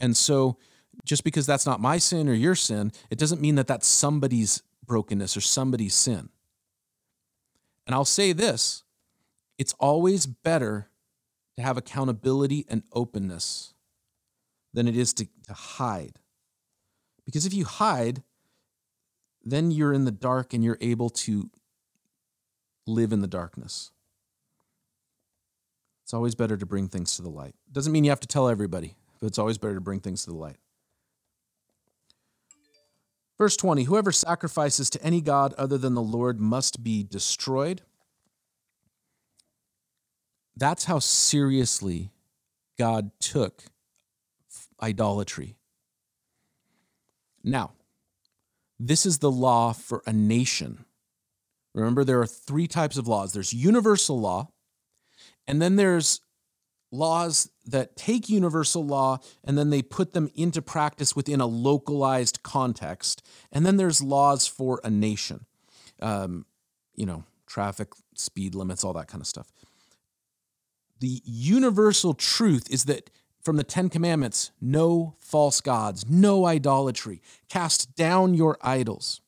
And 0.00 0.16
so, 0.16 0.58
just 1.04 1.24
because 1.24 1.46
that's 1.46 1.66
not 1.66 1.80
my 1.80 1.98
sin 1.98 2.28
or 2.28 2.34
your 2.34 2.54
sin, 2.54 2.92
it 3.10 3.18
doesn't 3.18 3.40
mean 3.40 3.54
that 3.54 3.66
that's 3.66 3.86
somebody's 3.86 4.62
brokenness 4.84 5.36
or 5.36 5.40
somebody's 5.40 5.94
sin. 5.94 6.28
And 7.86 7.94
I'll 7.94 8.04
say 8.04 8.32
this 8.32 8.84
it's 9.58 9.74
always 9.74 10.26
better 10.26 10.88
to 11.56 11.62
have 11.62 11.76
accountability 11.76 12.64
and 12.68 12.82
openness 12.92 13.74
than 14.72 14.88
it 14.88 14.96
is 14.96 15.12
to, 15.14 15.28
to 15.46 15.52
hide. 15.52 16.18
Because 17.24 17.46
if 17.46 17.54
you 17.54 17.64
hide, 17.64 18.22
then 19.44 19.70
you're 19.70 19.92
in 19.92 20.04
the 20.04 20.10
dark 20.10 20.54
and 20.54 20.64
you're 20.64 20.78
able 20.80 21.10
to 21.10 21.50
live 22.86 23.12
in 23.12 23.20
the 23.20 23.26
darkness. 23.26 23.90
It's 26.04 26.14
always 26.14 26.34
better 26.34 26.56
to 26.56 26.66
bring 26.66 26.88
things 26.88 27.16
to 27.16 27.22
the 27.22 27.30
light. 27.30 27.54
Doesn't 27.70 27.92
mean 27.92 28.04
you 28.04 28.10
have 28.10 28.20
to 28.20 28.28
tell 28.28 28.48
everybody, 28.48 28.96
but 29.20 29.28
it's 29.28 29.38
always 29.38 29.58
better 29.58 29.74
to 29.74 29.80
bring 29.80 30.00
things 30.00 30.24
to 30.24 30.30
the 30.30 30.36
light. 30.36 30.56
Verse 33.38 33.56
20 33.56 33.84
Whoever 33.84 34.12
sacrifices 34.12 34.90
to 34.90 35.02
any 35.02 35.20
God 35.20 35.54
other 35.54 35.78
than 35.78 35.94
the 35.94 36.02
Lord 36.02 36.40
must 36.40 36.84
be 36.84 37.02
destroyed. 37.02 37.82
That's 40.56 40.84
how 40.84 40.98
seriously 40.98 42.10
God 42.78 43.10
took 43.20 43.64
idolatry. 44.82 45.56
Now, 47.42 47.72
this 48.78 49.06
is 49.06 49.18
the 49.18 49.30
law 49.30 49.72
for 49.72 50.02
a 50.06 50.12
nation. 50.12 50.84
Remember, 51.74 52.04
there 52.04 52.20
are 52.20 52.26
three 52.26 52.66
types 52.66 52.96
of 52.96 53.08
laws 53.08 53.32
there's 53.32 53.52
universal 53.52 54.20
law, 54.20 54.48
and 55.46 55.60
then 55.60 55.76
there's 55.76 56.20
laws 56.92 57.48
that 57.64 57.96
take 57.96 58.28
universal 58.28 58.84
law 58.84 59.18
and 59.42 59.56
then 59.56 59.70
they 59.70 59.80
put 59.82 60.12
them 60.12 60.30
into 60.34 60.60
practice 60.60 61.16
within 61.16 61.40
a 61.40 61.46
localized 61.46 62.42
context. 62.42 63.26
And 63.50 63.64
then 63.64 63.78
there's 63.78 64.02
laws 64.02 64.46
for 64.46 64.80
a 64.84 64.90
nation, 64.90 65.46
um, 66.00 66.44
you 66.94 67.06
know, 67.06 67.24
traffic, 67.46 67.88
speed 68.14 68.54
limits, 68.54 68.84
all 68.84 68.92
that 68.92 69.08
kind 69.08 69.22
of 69.22 69.26
stuff. 69.26 69.50
The 71.00 71.20
universal 71.24 72.14
truth 72.14 72.70
is 72.70 72.84
that 72.84 73.10
from 73.40 73.56
the 73.56 73.64
Ten 73.64 73.88
Commandments 73.88 74.52
no 74.60 75.16
false 75.18 75.60
gods, 75.60 76.08
no 76.08 76.46
idolatry, 76.46 77.22
cast 77.48 77.96
down 77.96 78.34
your 78.34 78.56
idols. 78.60 79.20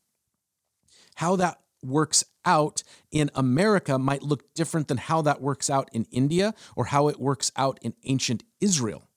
How 1.16 1.34
that 1.36 1.58
works 1.82 2.24
out 2.44 2.82
in 3.10 3.30
America 3.34 3.98
might 3.98 4.22
look 4.22 4.54
different 4.54 4.88
than 4.88 4.96
how 4.98 5.22
that 5.22 5.40
works 5.40 5.70
out 5.70 5.88
in 5.92 6.06
India 6.10 6.54
or 6.76 6.86
how 6.86 7.08
it 7.08 7.18
works 7.18 7.50
out 7.56 7.78
in 7.82 7.94
ancient 8.04 8.44
Israel. 8.60 9.08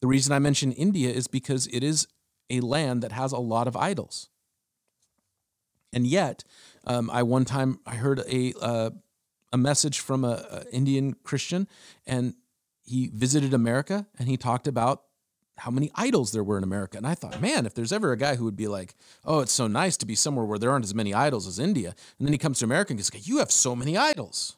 The 0.00 0.06
reason 0.06 0.32
I 0.32 0.38
mention 0.38 0.72
India 0.72 1.10
is 1.10 1.26
because 1.26 1.66
it 1.68 1.82
is 1.82 2.06
a 2.48 2.60
land 2.60 3.02
that 3.02 3.12
has 3.12 3.32
a 3.32 3.38
lot 3.38 3.68
of 3.68 3.76
idols. 3.76 4.28
And 5.92 6.06
yet, 6.06 6.44
um, 6.86 7.10
I 7.10 7.22
one 7.22 7.44
time 7.44 7.80
I 7.84 7.96
heard 7.96 8.20
a 8.20 8.52
uh, 8.60 8.90
a 9.52 9.58
message 9.58 10.00
from 10.00 10.24
a, 10.24 10.46
a 10.50 10.64
Indian 10.72 11.14
Christian, 11.24 11.66
and 12.06 12.34
he 12.82 13.10
visited 13.12 13.52
America, 13.52 14.06
and 14.18 14.28
he 14.28 14.36
talked 14.36 14.68
about 14.68 15.02
how 15.60 15.70
many 15.70 15.90
idols 15.94 16.32
there 16.32 16.42
were 16.42 16.56
in 16.56 16.64
America. 16.64 16.96
And 16.96 17.06
I 17.06 17.14
thought, 17.14 17.40
man, 17.40 17.66
if 17.66 17.74
there's 17.74 17.92
ever 17.92 18.12
a 18.12 18.16
guy 18.16 18.36
who 18.36 18.44
would 18.44 18.56
be 18.56 18.66
like, 18.66 18.94
oh, 19.26 19.40
it's 19.40 19.52
so 19.52 19.66
nice 19.66 19.96
to 19.98 20.06
be 20.06 20.14
somewhere 20.14 20.46
where 20.46 20.58
there 20.58 20.70
aren't 20.70 20.86
as 20.86 20.94
many 20.94 21.12
idols 21.12 21.46
as 21.46 21.58
India. 21.58 21.94
And 22.18 22.26
then 22.26 22.32
he 22.32 22.38
comes 22.38 22.60
to 22.60 22.64
America 22.64 22.92
and 22.92 22.98
goes, 22.98 23.28
you 23.28 23.38
have 23.38 23.50
so 23.50 23.76
many 23.76 23.96
idols. 23.96 24.56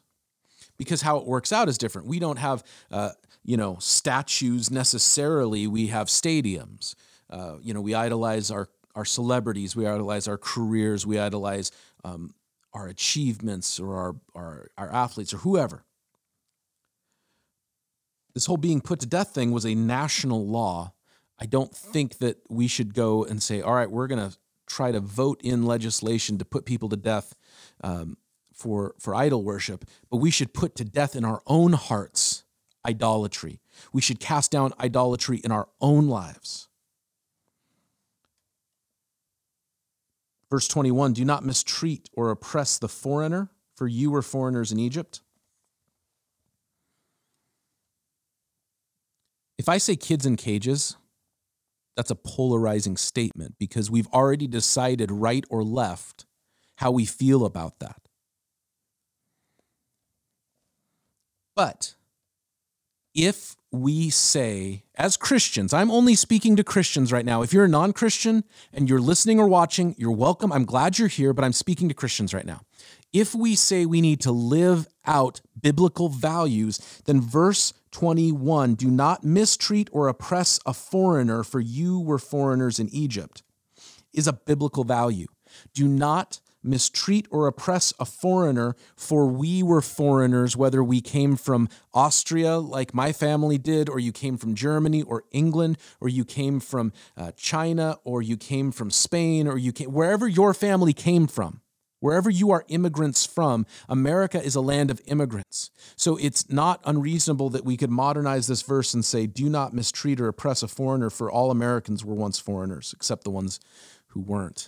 Because 0.77 1.01
how 1.01 1.17
it 1.17 1.27
works 1.27 1.51
out 1.51 1.67
is 1.67 1.77
different. 1.77 2.07
We 2.07 2.19
don't 2.19 2.39
have, 2.39 2.63
uh, 2.89 3.11
you 3.43 3.57
know, 3.57 3.77
statues 3.79 4.71
necessarily. 4.71 5.67
We 5.67 5.87
have 5.87 6.07
stadiums. 6.07 6.95
Uh, 7.29 7.57
you 7.61 7.73
know, 7.73 7.81
we 7.81 7.93
idolize 7.93 8.49
our, 8.49 8.69
our 8.95 9.05
celebrities. 9.05 9.75
We 9.75 9.85
idolize 9.85 10.27
our 10.27 10.37
careers. 10.37 11.05
We 11.05 11.19
idolize 11.19 11.71
um, 12.03 12.33
our 12.73 12.87
achievements 12.87 13.79
or 13.79 13.95
our, 13.95 14.15
our, 14.33 14.71
our 14.77 14.91
athletes 14.93 15.33
or 15.33 15.37
whoever 15.37 15.83
this 18.33 18.45
whole 18.45 18.57
being 18.57 18.81
put 18.81 18.99
to 19.01 19.05
death 19.05 19.29
thing 19.29 19.51
was 19.51 19.65
a 19.65 19.75
national 19.75 20.47
law. 20.47 20.93
I 21.39 21.45
don't 21.45 21.75
think 21.75 22.17
that 22.19 22.37
we 22.49 22.67
should 22.67 22.93
go 22.93 23.23
and 23.23 23.41
say, 23.41 23.61
all 23.61 23.73
right, 23.73 23.89
we're 23.89 24.07
going 24.07 24.29
to 24.29 24.37
try 24.65 24.91
to 24.91 24.99
vote 24.99 25.41
in 25.43 25.65
legislation 25.65 26.37
to 26.37 26.45
put 26.45 26.65
people 26.65 26.89
to 26.89 26.95
death 26.95 27.35
um, 27.83 28.17
for, 28.53 28.95
for 28.99 29.13
idol 29.13 29.43
worship, 29.43 29.85
but 30.09 30.17
we 30.17 30.31
should 30.31 30.53
put 30.53 30.75
to 30.75 30.85
death 30.85 31.15
in 31.15 31.25
our 31.25 31.41
own 31.47 31.73
hearts 31.73 32.43
idolatry. 32.85 33.59
We 33.91 34.01
should 34.01 34.19
cast 34.19 34.51
down 34.51 34.73
idolatry 34.79 35.37
in 35.37 35.51
our 35.51 35.69
own 35.81 36.07
lives. 36.07 36.67
Verse 40.49 40.67
21 40.67 41.13
Do 41.13 41.25
not 41.25 41.43
mistreat 41.43 42.09
or 42.13 42.29
oppress 42.29 42.77
the 42.77 42.89
foreigner, 42.89 43.49
for 43.75 43.87
you 43.87 44.11
were 44.11 44.21
foreigners 44.21 44.71
in 44.71 44.79
Egypt. 44.79 45.21
If 49.57 49.69
I 49.69 49.77
say 49.77 49.95
kids 49.95 50.25
in 50.25 50.35
cages, 50.35 50.97
that's 51.95 52.11
a 52.11 52.15
polarizing 52.15 52.97
statement 52.97 53.55
because 53.59 53.91
we've 53.91 54.07
already 54.07 54.47
decided 54.47 55.11
right 55.11 55.45
or 55.49 55.63
left 55.63 56.25
how 56.77 56.91
we 56.91 57.05
feel 57.05 57.45
about 57.45 57.79
that. 57.79 58.01
But 61.55 61.93
if 63.13 63.55
we 63.71 64.09
say, 64.09 64.83
as 64.95 65.17
Christians, 65.17 65.71
I'm 65.71 65.91
only 65.91 66.15
speaking 66.15 66.55
to 66.55 66.63
Christians 66.63 67.11
right 67.11 67.25
now. 67.25 67.43
If 67.43 67.53
you're 67.53 67.65
a 67.65 67.69
non 67.69 67.93
Christian 67.93 68.43
and 68.73 68.89
you're 68.89 68.99
listening 68.99 69.39
or 69.39 69.47
watching, 69.47 69.93
you're 69.97 70.11
welcome. 70.11 70.51
I'm 70.51 70.65
glad 70.65 70.97
you're 70.97 71.07
here, 71.07 71.31
but 71.31 71.45
I'm 71.45 71.53
speaking 71.53 71.87
to 71.89 71.95
Christians 71.95 72.33
right 72.33 72.45
now. 72.45 72.61
If 73.11 73.35
we 73.35 73.55
say 73.55 73.85
we 73.85 74.01
need 74.01 74.19
to 74.21 74.31
live 74.31 74.87
out 75.05 75.41
biblical 75.61 76.09
values, 76.09 76.79
then 77.05 77.21
verse 77.21 77.73
21 77.93 78.73
Do 78.75 78.91
not 78.91 79.23
mistreat 79.23 79.89
or 79.93 80.07
oppress 80.07 80.59
a 80.65 80.73
foreigner, 80.73 81.43
for 81.43 81.61
you 81.61 81.99
were 81.99 82.19
foreigners 82.19 82.79
in 82.79 82.89
Egypt, 82.89 83.43
is 84.11 84.27
a 84.27 84.33
biblical 84.33 84.83
value. 84.83 85.27
Do 85.73 85.87
not 85.87 86.41
mistreat 86.63 87.27
or 87.29 87.47
oppress 87.47 87.93
a 87.99 88.05
foreigner, 88.05 88.75
for 88.95 89.27
we 89.27 89.61
were 89.61 89.81
foreigners, 89.81 90.55
whether 90.55 90.83
we 90.83 91.01
came 91.01 91.35
from 91.35 91.69
Austria, 91.93 92.57
like 92.57 92.93
my 92.93 93.11
family 93.11 93.57
did, 93.57 93.89
or 93.89 93.99
you 93.99 94.11
came 94.11 94.37
from 94.37 94.55
Germany 94.55 95.03
or 95.03 95.23
England, 95.31 95.77
or 95.99 96.09
you 96.09 96.25
came 96.25 96.59
from 96.59 96.93
uh, 97.17 97.31
China, 97.35 97.97
or 98.03 98.21
you 98.21 98.37
came 98.37 98.71
from 98.71 98.89
Spain, 98.89 99.47
or 99.47 99.57
you 99.57 99.71
came 99.71 99.91
wherever 99.91 100.27
your 100.27 100.53
family 100.53 100.93
came 100.93 101.27
from. 101.27 101.61
Wherever 102.03 102.29
you 102.29 102.51
are 102.51 102.65
immigrants 102.67 103.25
from, 103.25 103.65
America 103.87 104.43
is 104.43 104.55
a 104.55 104.61
land 104.61 104.91
of 104.91 104.99
immigrants. 105.05 105.71
So 105.95 106.17
it's 106.17 106.49
not 106.49 106.81
unreasonable 106.83 107.49
that 107.51 107.63
we 107.63 107.77
could 107.77 107.89
modernize 107.89 108.45
this 108.47 108.61
verse 108.61 108.93
and 108.93 109.05
say, 109.05 109.25
Do 109.25 109.47
not 109.47 109.73
mistreat 109.73 110.19
or 110.19 110.27
oppress 110.27 110.61
a 110.63 110.67
foreigner, 110.67 111.09
for 111.09 111.31
all 111.31 111.49
Americans 111.49 112.03
were 112.03 112.13
once 112.13 112.39
foreigners, 112.39 112.93
except 112.93 113.23
the 113.23 113.29
ones 113.29 113.61
who 114.07 114.19
weren't. 114.19 114.67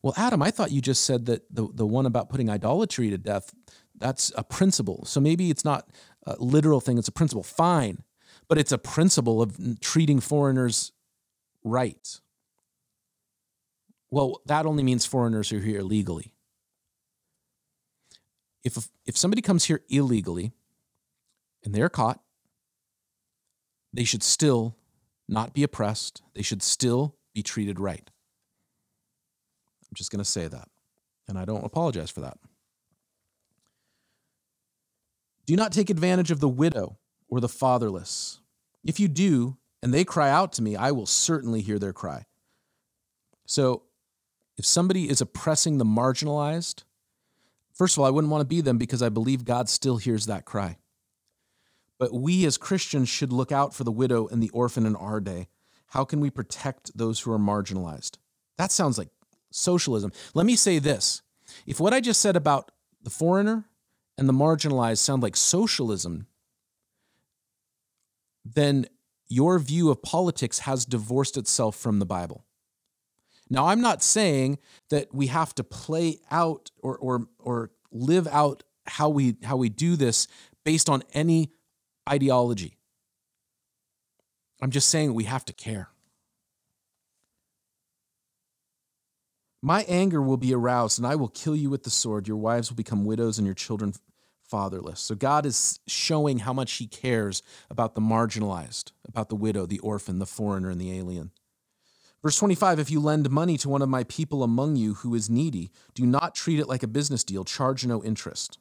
Well, 0.00 0.14
Adam, 0.16 0.42
I 0.42 0.50
thought 0.50 0.70
you 0.70 0.80
just 0.80 1.04
said 1.04 1.26
that 1.26 1.42
the, 1.54 1.68
the 1.74 1.86
one 1.86 2.06
about 2.06 2.30
putting 2.30 2.48
idolatry 2.48 3.10
to 3.10 3.18
death, 3.18 3.52
that's 3.94 4.32
a 4.38 4.42
principle. 4.42 5.04
So 5.04 5.20
maybe 5.20 5.50
it's 5.50 5.66
not 5.66 5.90
a 6.26 6.36
literal 6.38 6.80
thing, 6.80 6.96
it's 6.96 7.08
a 7.08 7.12
principle. 7.12 7.42
Fine. 7.42 8.04
But 8.48 8.56
it's 8.56 8.72
a 8.72 8.78
principle 8.78 9.42
of 9.42 9.58
treating 9.80 10.20
foreigners 10.20 10.92
right. 11.62 12.20
Well, 14.14 14.42
that 14.46 14.64
only 14.64 14.84
means 14.84 15.04
foreigners 15.04 15.50
who 15.50 15.56
are 15.56 15.60
here 15.60 15.82
legally. 15.82 16.32
If, 18.62 18.78
if 19.04 19.16
somebody 19.16 19.42
comes 19.42 19.64
here 19.64 19.80
illegally 19.88 20.52
and 21.64 21.74
they're 21.74 21.88
caught, 21.88 22.20
they 23.92 24.04
should 24.04 24.22
still 24.22 24.76
not 25.28 25.52
be 25.52 25.64
oppressed. 25.64 26.22
They 26.32 26.42
should 26.42 26.62
still 26.62 27.16
be 27.34 27.42
treated 27.42 27.80
right. 27.80 28.08
I'm 29.82 29.94
just 29.96 30.12
going 30.12 30.22
to 30.22 30.24
say 30.24 30.46
that. 30.46 30.68
And 31.26 31.36
I 31.36 31.44
don't 31.44 31.64
apologize 31.64 32.12
for 32.12 32.20
that. 32.20 32.38
Do 35.44 35.56
not 35.56 35.72
take 35.72 35.90
advantage 35.90 36.30
of 36.30 36.38
the 36.38 36.48
widow 36.48 36.98
or 37.26 37.40
the 37.40 37.48
fatherless. 37.48 38.38
If 38.84 39.00
you 39.00 39.08
do, 39.08 39.56
and 39.82 39.92
they 39.92 40.04
cry 40.04 40.30
out 40.30 40.52
to 40.52 40.62
me, 40.62 40.76
I 40.76 40.92
will 40.92 41.04
certainly 41.04 41.62
hear 41.62 41.80
their 41.80 41.92
cry. 41.92 42.26
So 43.44 43.82
if 44.56 44.64
somebody 44.64 45.08
is 45.08 45.20
oppressing 45.20 45.78
the 45.78 45.84
marginalized, 45.84 46.84
first 47.72 47.96
of 47.96 48.00
all, 48.00 48.06
I 48.06 48.10
wouldn't 48.10 48.30
want 48.30 48.42
to 48.42 48.46
be 48.46 48.60
them 48.60 48.78
because 48.78 49.02
I 49.02 49.08
believe 49.08 49.44
God 49.44 49.68
still 49.68 49.96
hears 49.96 50.26
that 50.26 50.44
cry. 50.44 50.78
But 51.98 52.12
we 52.12 52.44
as 52.44 52.58
Christians 52.58 53.08
should 53.08 53.32
look 53.32 53.52
out 53.52 53.74
for 53.74 53.84
the 53.84 53.92
widow 53.92 54.26
and 54.28 54.42
the 54.42 54.50
orphan 54.50 54.86
in 54.86 54.96
our 54.96 55.20
day. 55.20 55.48
How 55.88 56.04
can 56.04 56.20
we 56.20 56.30
protect 56.30 56.96
those 56.96 57.20
who 57.20 57.32
are 57.32 57.38
marginalized? 57.38 58.18
That 58.58 58.72
sounds 58.72 58.98
like 58.98 59.08
socialism. 59.50 60.12
Let 60.34 60.46
me 60.46 60.56
say 60.56 60.78
this 60.78 61.22
if 61.66 61.80
what 61.80 61.94
I 61.94 62.00
just 62.00 62.20
said 62.20 62.36
about 62.36 62.72
the 63.02 63.10
foreigner 63.10 63.64
and 64.18 64.28
the 64.28 64.32
marginalized 64.32 64.98
sound 64.98 65.22
like 65.22 65.36
socialism, 65.36 66.26
then 68.44 68.86
your 69.28 69.58
view 69.58 69.90
of 69.90 70.02
politics 70.02 70.60
has 70.60 70.84
divorced 70.84 71.36
itself 71.36 71.76
from 71.76 71.98
the 71.98 72.06
Bible. 72.06 72.44
Now, 73.50 73.66
I'm 73.66 73.80
not 73.80 74.02
saying 74.02 74.58
that 74.90 75.14
we 75.14 75.26
have 75.28 75.54
to 75.56 75.64
play 75.64 76.20
out 76.30 76.70
or, 76.78 76.96
or, 76.98 77.26
or 77.38 77.70
live 77.92 78.26
out 78.28 78.62
how 78.86 79.08
we, 79.08 79.36
how 79.42 79.56
we 79.56 79.68
do 79.68 79.96
this 79.96 80.26
based 80.64 80.88
on 80.88 81.02
any 81.12 81.52
ideology. 82.08 82.78
I'm 84.62 84.70
just 84.70 84.88
saying 84.88 85.12
we 85.12 85.24
have 85.24 85.44
to 85.46 85.52
care. 85.52 85.90
My 89.62 89.84
anger 89.88 90.20
will 90.20 90.36
be 90.36 90.52
aroused, 90.52 90.98
and 90.98 91.06
I 91.06 91.14
will 91.14 91.28
kill 91.28 91.56
you 91.56 91.70
with 91.70 91.84
the 91.84 91.90
sword. 91.90 92.28
Your 92.28 92.36
wives 92.36 92.70
will 92.70 92.76
become 92.76 93.06
widows, 93.06 93.38
and 93.38 93.46
your 93.46 93.54
children 93.54 93.94
fatherless. 94.46 95.00
So 95.00 95.14
God 95.14 95.46
is 95.46 95.80
showing 95.86 96.40
how 96.40 96.52
much 96.52 96.74
He 96.74 96.86
cares 96.86 97.42
about 97.70 97.94
the 97.94 98.02
marginalized, 98.02 98.92
about 99.08 99.30
the 99.30 99.36
widow, 99.36 99.64
the 99.64 99.78
orphan, 99.78 100.18
the 100.18 100.26
foreigner, 100.26 100.68
and 100.68 100.80
the 100.80 100.92
alien. 100.92 101.30
Verse 102.24 102.38
25 102.38 102.78
If 102.78 102.90
you 102.90 103.00
lend 103.00 103.30
money 103.30 103.58
to 103.58 103.68
one 103.68 103.82
of 103.82 103.88
my 103.90 104.02
people 104.04 104.42
among 104.42 104.76
you 104.76 104.94
who 104.94 105.14
is 105.14 105.28
needy, 105.28 105.70
do 105.94 106.06
not 106.06 106.34
treat 106.34 106.58
it 106.58 106.66
like 106.66 106.82
a 106.82 106.88
business 106.88 107.22
deal, 107.22 107.44
charge 107.44 107.86
no 107.86 108.02
interest. 108.02 108.58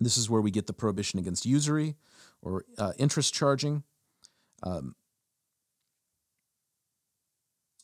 This 0.00 0.16
is 0.16 0.28
where 0.30 0.40
we 0.40 0.50
get 0.50 0.66
the 0.66 0.72
prohibition 0.72 1.18
against 1.18 1.44
usury 1.44 1.96
or 2.42 2.64
uh, 2.78 2.92
interest 2.98 3.34
charging. 3.34 3.84
Um, 4.62 4.94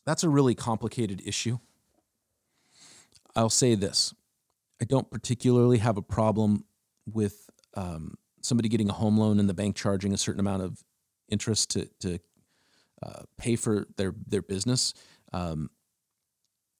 that's 0.06 0.24
a 0.24 0.28
really 0.28 0.54
complicated 0.54 1.22
issue. 1.24 1.58
I'll 3.36 3.50
say 3.50 3.74
this 3.74 4.14
I 4.80 4.86
don't 4.86 5.10
particularly 5.10 5.78
have 5.78 5.98
a 5.98 6.02
problem 6.02 6.64
with 7.06 7.50
um, 7.74 8.14
somebody 8.40 8.70
getting 8.70 8.88
a 8.88 8.94
home 8.94 9.18
loan 9.18 9.38
and 9.38 9.50
the 9.50 9.54
bank 9.54 9.76
charging 9.76 10.14
a 10.14 10.18
certain 10.18 10.40
amount 10.40 10.62
of 10.62 10.82
interest 11.28 11.70
to, 11.72 11.88
to 12.00 12.18
uh, 13.02 13.22
pay 13.38 13.56
for 13.56 13.86
their 13.96 14.14
their 14.26 14.42
business. 14.42 14.94
Um, 15.32 15.70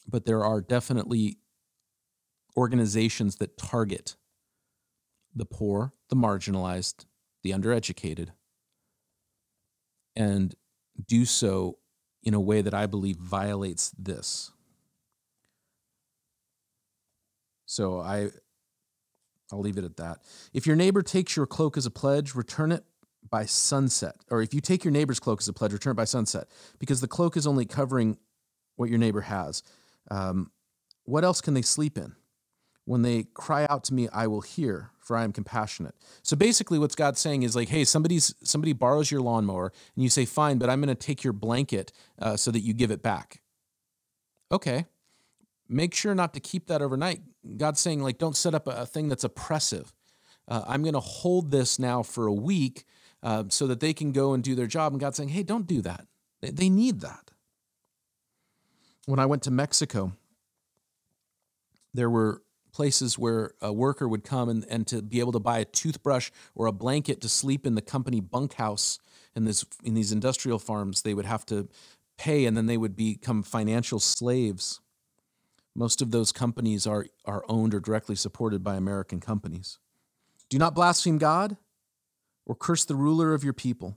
but 0.07 0.27
there 0.27 0.45
are 0.45 0.61
definitely 0.61 1.39
organizations 2.57 3.37
that 3.37 3.57
target 3.57 4.17
the 5.35 5.47
poor, 5.47 5.95
the 6.11 6.17
marginalized, 6.17 7.07
the 7.43 7.51
undereducated, 7.51 8.29
and 10.15 10.55
do 11.07 11.25
so 11.25 11.79
in 12.23 12.35
a 12.35 12.41
way 12.41 12.61
that 12.61 12.75
I 12.75 12.87
believe 12.87 13.17
violates 13.17 13.91
this. 13.99 14.53
So 17.65 18.01
I 18.01 18.31
I'll 19.51 19.61
leave 19.61 19.79
it 19.79 19.85
at 19.85 19.97
that. 19.97 20.23
If 20.53 20.67
your 20.67 20.77
neighbor 20.77 21.03
takes 21.03 21.37
your 21.37 21.47
cloak 21.47 21.77
as 21.77 21.87
a 21.87 21.91
pledge, 21.91 22.35
return 22.35 22.73
it 22.73 22.85
by 23.33 23.47
sunset. 23.47 24.15
Or 24.31 24.43
if 24.43 24.55
you 24.55 24.61
take 24.61 24.85
your 24.85 24.93
neighbor's 24.93 25.19
cloak 25.19 25.41
as 25.41 25.49
a 25.49 25.53
pledge, 25.53 25.73
return 25.73 25.93
it 25.93 25.95
by 25.95 26.05
sunset, 26.05 26.47
because 26.79 27.01
the 27.01 27.09
cloak 27.09 27.37
is 27.37 27.47
only 27.47 27.65
covering 27.65 28.19
what 28.77 28.91
your 28.91 28.99
neighbor 28.99 29.23
has. 29.23 29.65
Um, 30.11 30.53
what 31.05 31.25
else 31.25 31.41
can 31.41 31.55
they 31.55 31.63
sleep 31.63 31.99
in? 31.99 32.15
When 32.85 33.03
they 33.03 33.25
cry 33.35 33.67
out 33.71 33.85
to 33.85 33.95
me, 33.95 34.09
I 34.13 34.27
will 34.27 34.41
hear, 34.43 34.91
for 34.99 35.17
I 35.17 35.25
am 35.25 35.33
compassionate. 35.33 35.95
So 36.23 36.37
basically, 36.37 36.79
what's 36.79 36.95
God 36.95 37.17
saying 37.17 37.43
is 37.43 37.57
like, 37.57 37.69
hey, 37.69 37.85
somebody's 37.85 38.35
somebody 38.43 38.73
borrows 38.73 39.11
your 39.11 39.21
lawnmower, 39.21 39.73
and 39.95 40.03
you 40.03 40.11
say, 40.11 40.25
fine, 40.25 40.59
but 40.59 40.69
I'm 40.69 40.81
going 40.81 40.95
to 40.95 40.95
take 40.95 41.25
your 41.25 41.33
blanket 41.33 41.93
uh, 42.21 42.37
so 42.37 42.51
that 42.51 42.61
you 42.61 42.75
give 42.75 42.91
it 42.91 43.03
back. 43.03 43.41
Okay, 44.51 44.87
make 45.69 45.95
sure 45.95 46.15
not 46.15 46.35
to 46.35 46.41
keep 46.41 46.67
that 46.67 46.83
overnight. 46.83 47.21
God's 47.57 47.81
saying 47.81 48.03
like, 48.03 48.19
don't 48.19 48.37
set 48.37 48.55
up 48.55 48.67
a, 48.67 48.85
thing 48.85 49.09
that's 49.09 49.25
oppressive. 49.25 49.93
Uh, 50.49 50.63
I'm 50.67 50.83
going 50.83 50.95
to 50.95 51.01
hold 51.01 51.51
this 51.51 51.79
now 51.79 52.03
for 52.03 52.27
a 52.27 52.33
week 52.33 52.85
uh, 53.23 53.45
so 53.49 53.67
that 53.67 53.81
they 53.81 53.93
can 53.93 54.13
go 54.13 54.35
and 54.35 54.43
do 54.43 54.55
their 54.55 54.67
job. 54.67 54.93
And 54.93 55.01
God's 55.01 55.17
saying, 55.17 55.31
hey, 55.31 55.43
don't 55.43 55.67
do 55.67 55.81
that. 55.83 56.07
They, 56.41 56.51
they 56.51 56.69
need 56.69 57.01
that. 57.01 57.31
When 59.07 59.19
I 59.19 59.27
went 59.27 59.43
to 59.45 59.51
Mexico, 59.51 60.13
there 61.95 62.11
were 62.11 62.43
places 62.73 63.19
where 63.19 63.53
a 63.61 63.73
worker 63.73 64.09
would 64.09 64.25
come 64.25 64.49
and, 64.49 64.65
and 64.69 64.87
to 64.87 65.03
be 65.03 65.21
able 65.21 65.33
to 65.33 65.39
buy 65.39 65.59
a 65.59 65.65
toothbrush 65.65 66.31
or 66.55 66.67
a 66.67 66.73
blanket 66.73 67.21
to 67.21 67.29
sleep 67.29 67.67
in 67.67 67.75
the 67.75 67.83
company 67.83 68.21
bunkhouse 68.21 68.99
in 69.37 69.45
this 69.45 69.65
in 69.85 69.95
these 69.95 70.11
industrial 70.11 70.59
farms 70.59 71.03
they 71.03 71.15
would 71.15 71.27
have 71.27 71.45
to 71.47 71.69
pay 72.19 72.47
and 72.47 72.57
then 72.57 72.67
they 72.67 72.77
would 72.77 72.97
become 72.97 73.43
financial 73.43 74.01
slaves 74.01 74.81
most 75.75 76.01
of 76.01 76.11
those 76.11 76.33
companies 76.33 76.87
are 76.87 77.07
are 77.27 77.45
owned 77.49 77.75
or 77.75 77.81
directly 77.81 78.17
supported 78.17 78.65
by 78.65 78.75
american 78.75 79.21
companies 79.21 79.79
do 80.49 80.59
not 80.59 80.75
blaspheme 80.75 81.19
god 81.19 81.57
or 82.47 82.55
curse 82.55 82.85
the 82.85 82.95
ruler 82.95 83.35
of 83.35 83.45
your 83.45 83.53
people 83.53 83.97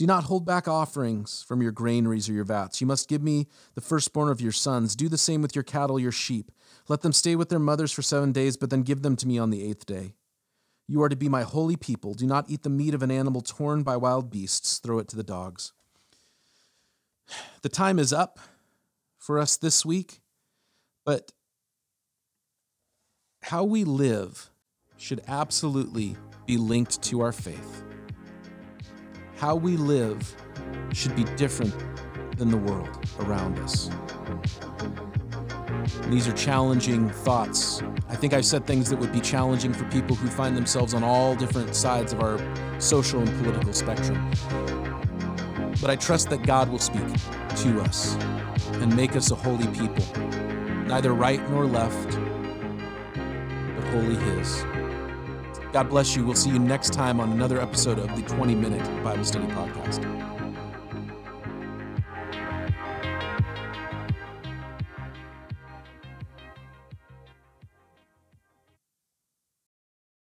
do 0.00 0.06
not 0.06 0.24
hold 0.24 0.46
back 0.46 0.66
offerings 0.66 1.44
from 1.46 1.60
your 1.60 1.72
granaries 1.72 2.26
or 2.26 2.32
your 2.32 2.46
vats. 2.46 2.80
You 2.80 2.86
must 2.86 3.06
give 3.06 3.20
me 3.20 3.48
the 3.74 3.82
firstborn 3.82 4.30
of 4.30 4.40
your 4.40 4.50
sons. 4.50 4.96
Do 4.96 5.10
the 5.10 5.18
same 5.18 5.42
with 5.42 5.54
your 5.54 5.62
cattle, 5.62 6.00
your 6.00 6.10
sheep. 6.10 6.50
Let 6.88 7.02
them 7.02 7.12
stay 7.12 7.36
with 7.36 7.50
their 7.50 7.58
mothers 7.58 7.92
for 7.92 8.00
seven 8.00 8.32
days, 8.32 8.56
but 8.56 8.70
then 8.70 8.80
give 8.80 9.02
them 9.02 9.14
to 9.16 9.28
me 9.28 9.36
on 9.36 9.50
the 9.50 9.62
eighth 9.62 9.84
day. 9.84 10.14
You 10.88 11.02
are 11.02 11.10
to 11.10 11.16
be 11.16 11.28
my 11.28 11.42
holy 11.42 11.76
people. 11.76 12.14
Do 12.14 12.26
not 12.26 12.48
eat 12.48 12.62
the 12.62 12.70
meat 12.70 12.94
of 12.94 13.02
an 13.02 13.10
animal 13.10 13.42
torn 13.42 13.82
by 13.82 13.98
wild 13.98 14.30
beasts. 14.30 14.78
Throw 14.78 15.00
it 15.00 15.08
to 15.08 15.16
the 15.16 15.22
dogs. 15.22 15.74
The 17.60 17.68
time 17.68 17.98
is 17.98 18.10
up 18.10 18.38
for 19.18 19.38
us 19.38 19.58
this 19.58 19.84
week, 19.84 20.22
but 21.04 21.30
how 23.42 23.64
we 23.64 23.84
live 23.84 24.48
should 25.00 25.22
absolutely 25.26 26.16
be 26.46 26.56
linked 26.56 27.02
to 27.02 27.20
our 27.20 27.32
faith 27.32 27.82
how 29.40 29.56
we 29.56 29.74
live 29.78 30.36
should 30.92 31.16
be 31.16 31.24
different 31.34 31.74
than 32.36 32.50
the 32.50 32.58
world 32.58 32.90
around 33.20 33.58
us. 33.60 33.88
These 36.08 36.28
are 36.28 36.34
challenging 36.34 37.08
thoughts. 37.08 37.82
I 38.10 38.16
think 38.16 38.34
I've 38.34 38.44
said 38.44 38.66
things 38.66 38.90
that 38.90 38.98
would 38.98 39.12
be 39.12 39.20
challenging 39.20 39.72
for 39.72 39.84
people 39.84 40.14
who 40.14 40.28
find 40.28 40.54
themselves 40.54 40.92
on 40.92 41.02
all 41.02 41.34
different 41.34 41.74
sides 41.74 42.12
of 42.12 42.20
our 42.20 42.38
social 42.78 43.20
and 43.20 43.42
political 43.42 43.72
spectrum. 43.72 44.30
But 45.80 45.88
I 45.88 45.96
trust 45.96 46.28
that 46.28 46.42
God 46.42 46.68
will 46.68 46.78
speak 46.78 47.08
to 47.56 47.80
us 47.80 48.16
and 48.74 48.94
make 48.94 49.16
us 49.16 49.30
a 49.30 49.36
holy 49.36 49.68
people, 49.68 50.04
neither 50.84 51.14
right 51.14 51.40
nor 51.48 51.64
left, 51.64 52.10
but 53.74 53.84
wholly 53.84 54.16
His. 54.16 54.66
God 55.72 55.88
bless 55.88 56.16
you. 56.16 56.24
We'll 56.24 56.34
see 56.34 56.50
you 56.50 56.58
next 56.58 56.92
time 56.92 57.20
on 57.20 57.30
another 57.30 57.60
episode 57.60 57.98
of 57.98 58.14
the 58.16 58.22
20 58.22 58.54
Minute 58.54 59.04
Bible 59.04 59.24
Study 59.24 59.46
Podcast. 59.46 60.39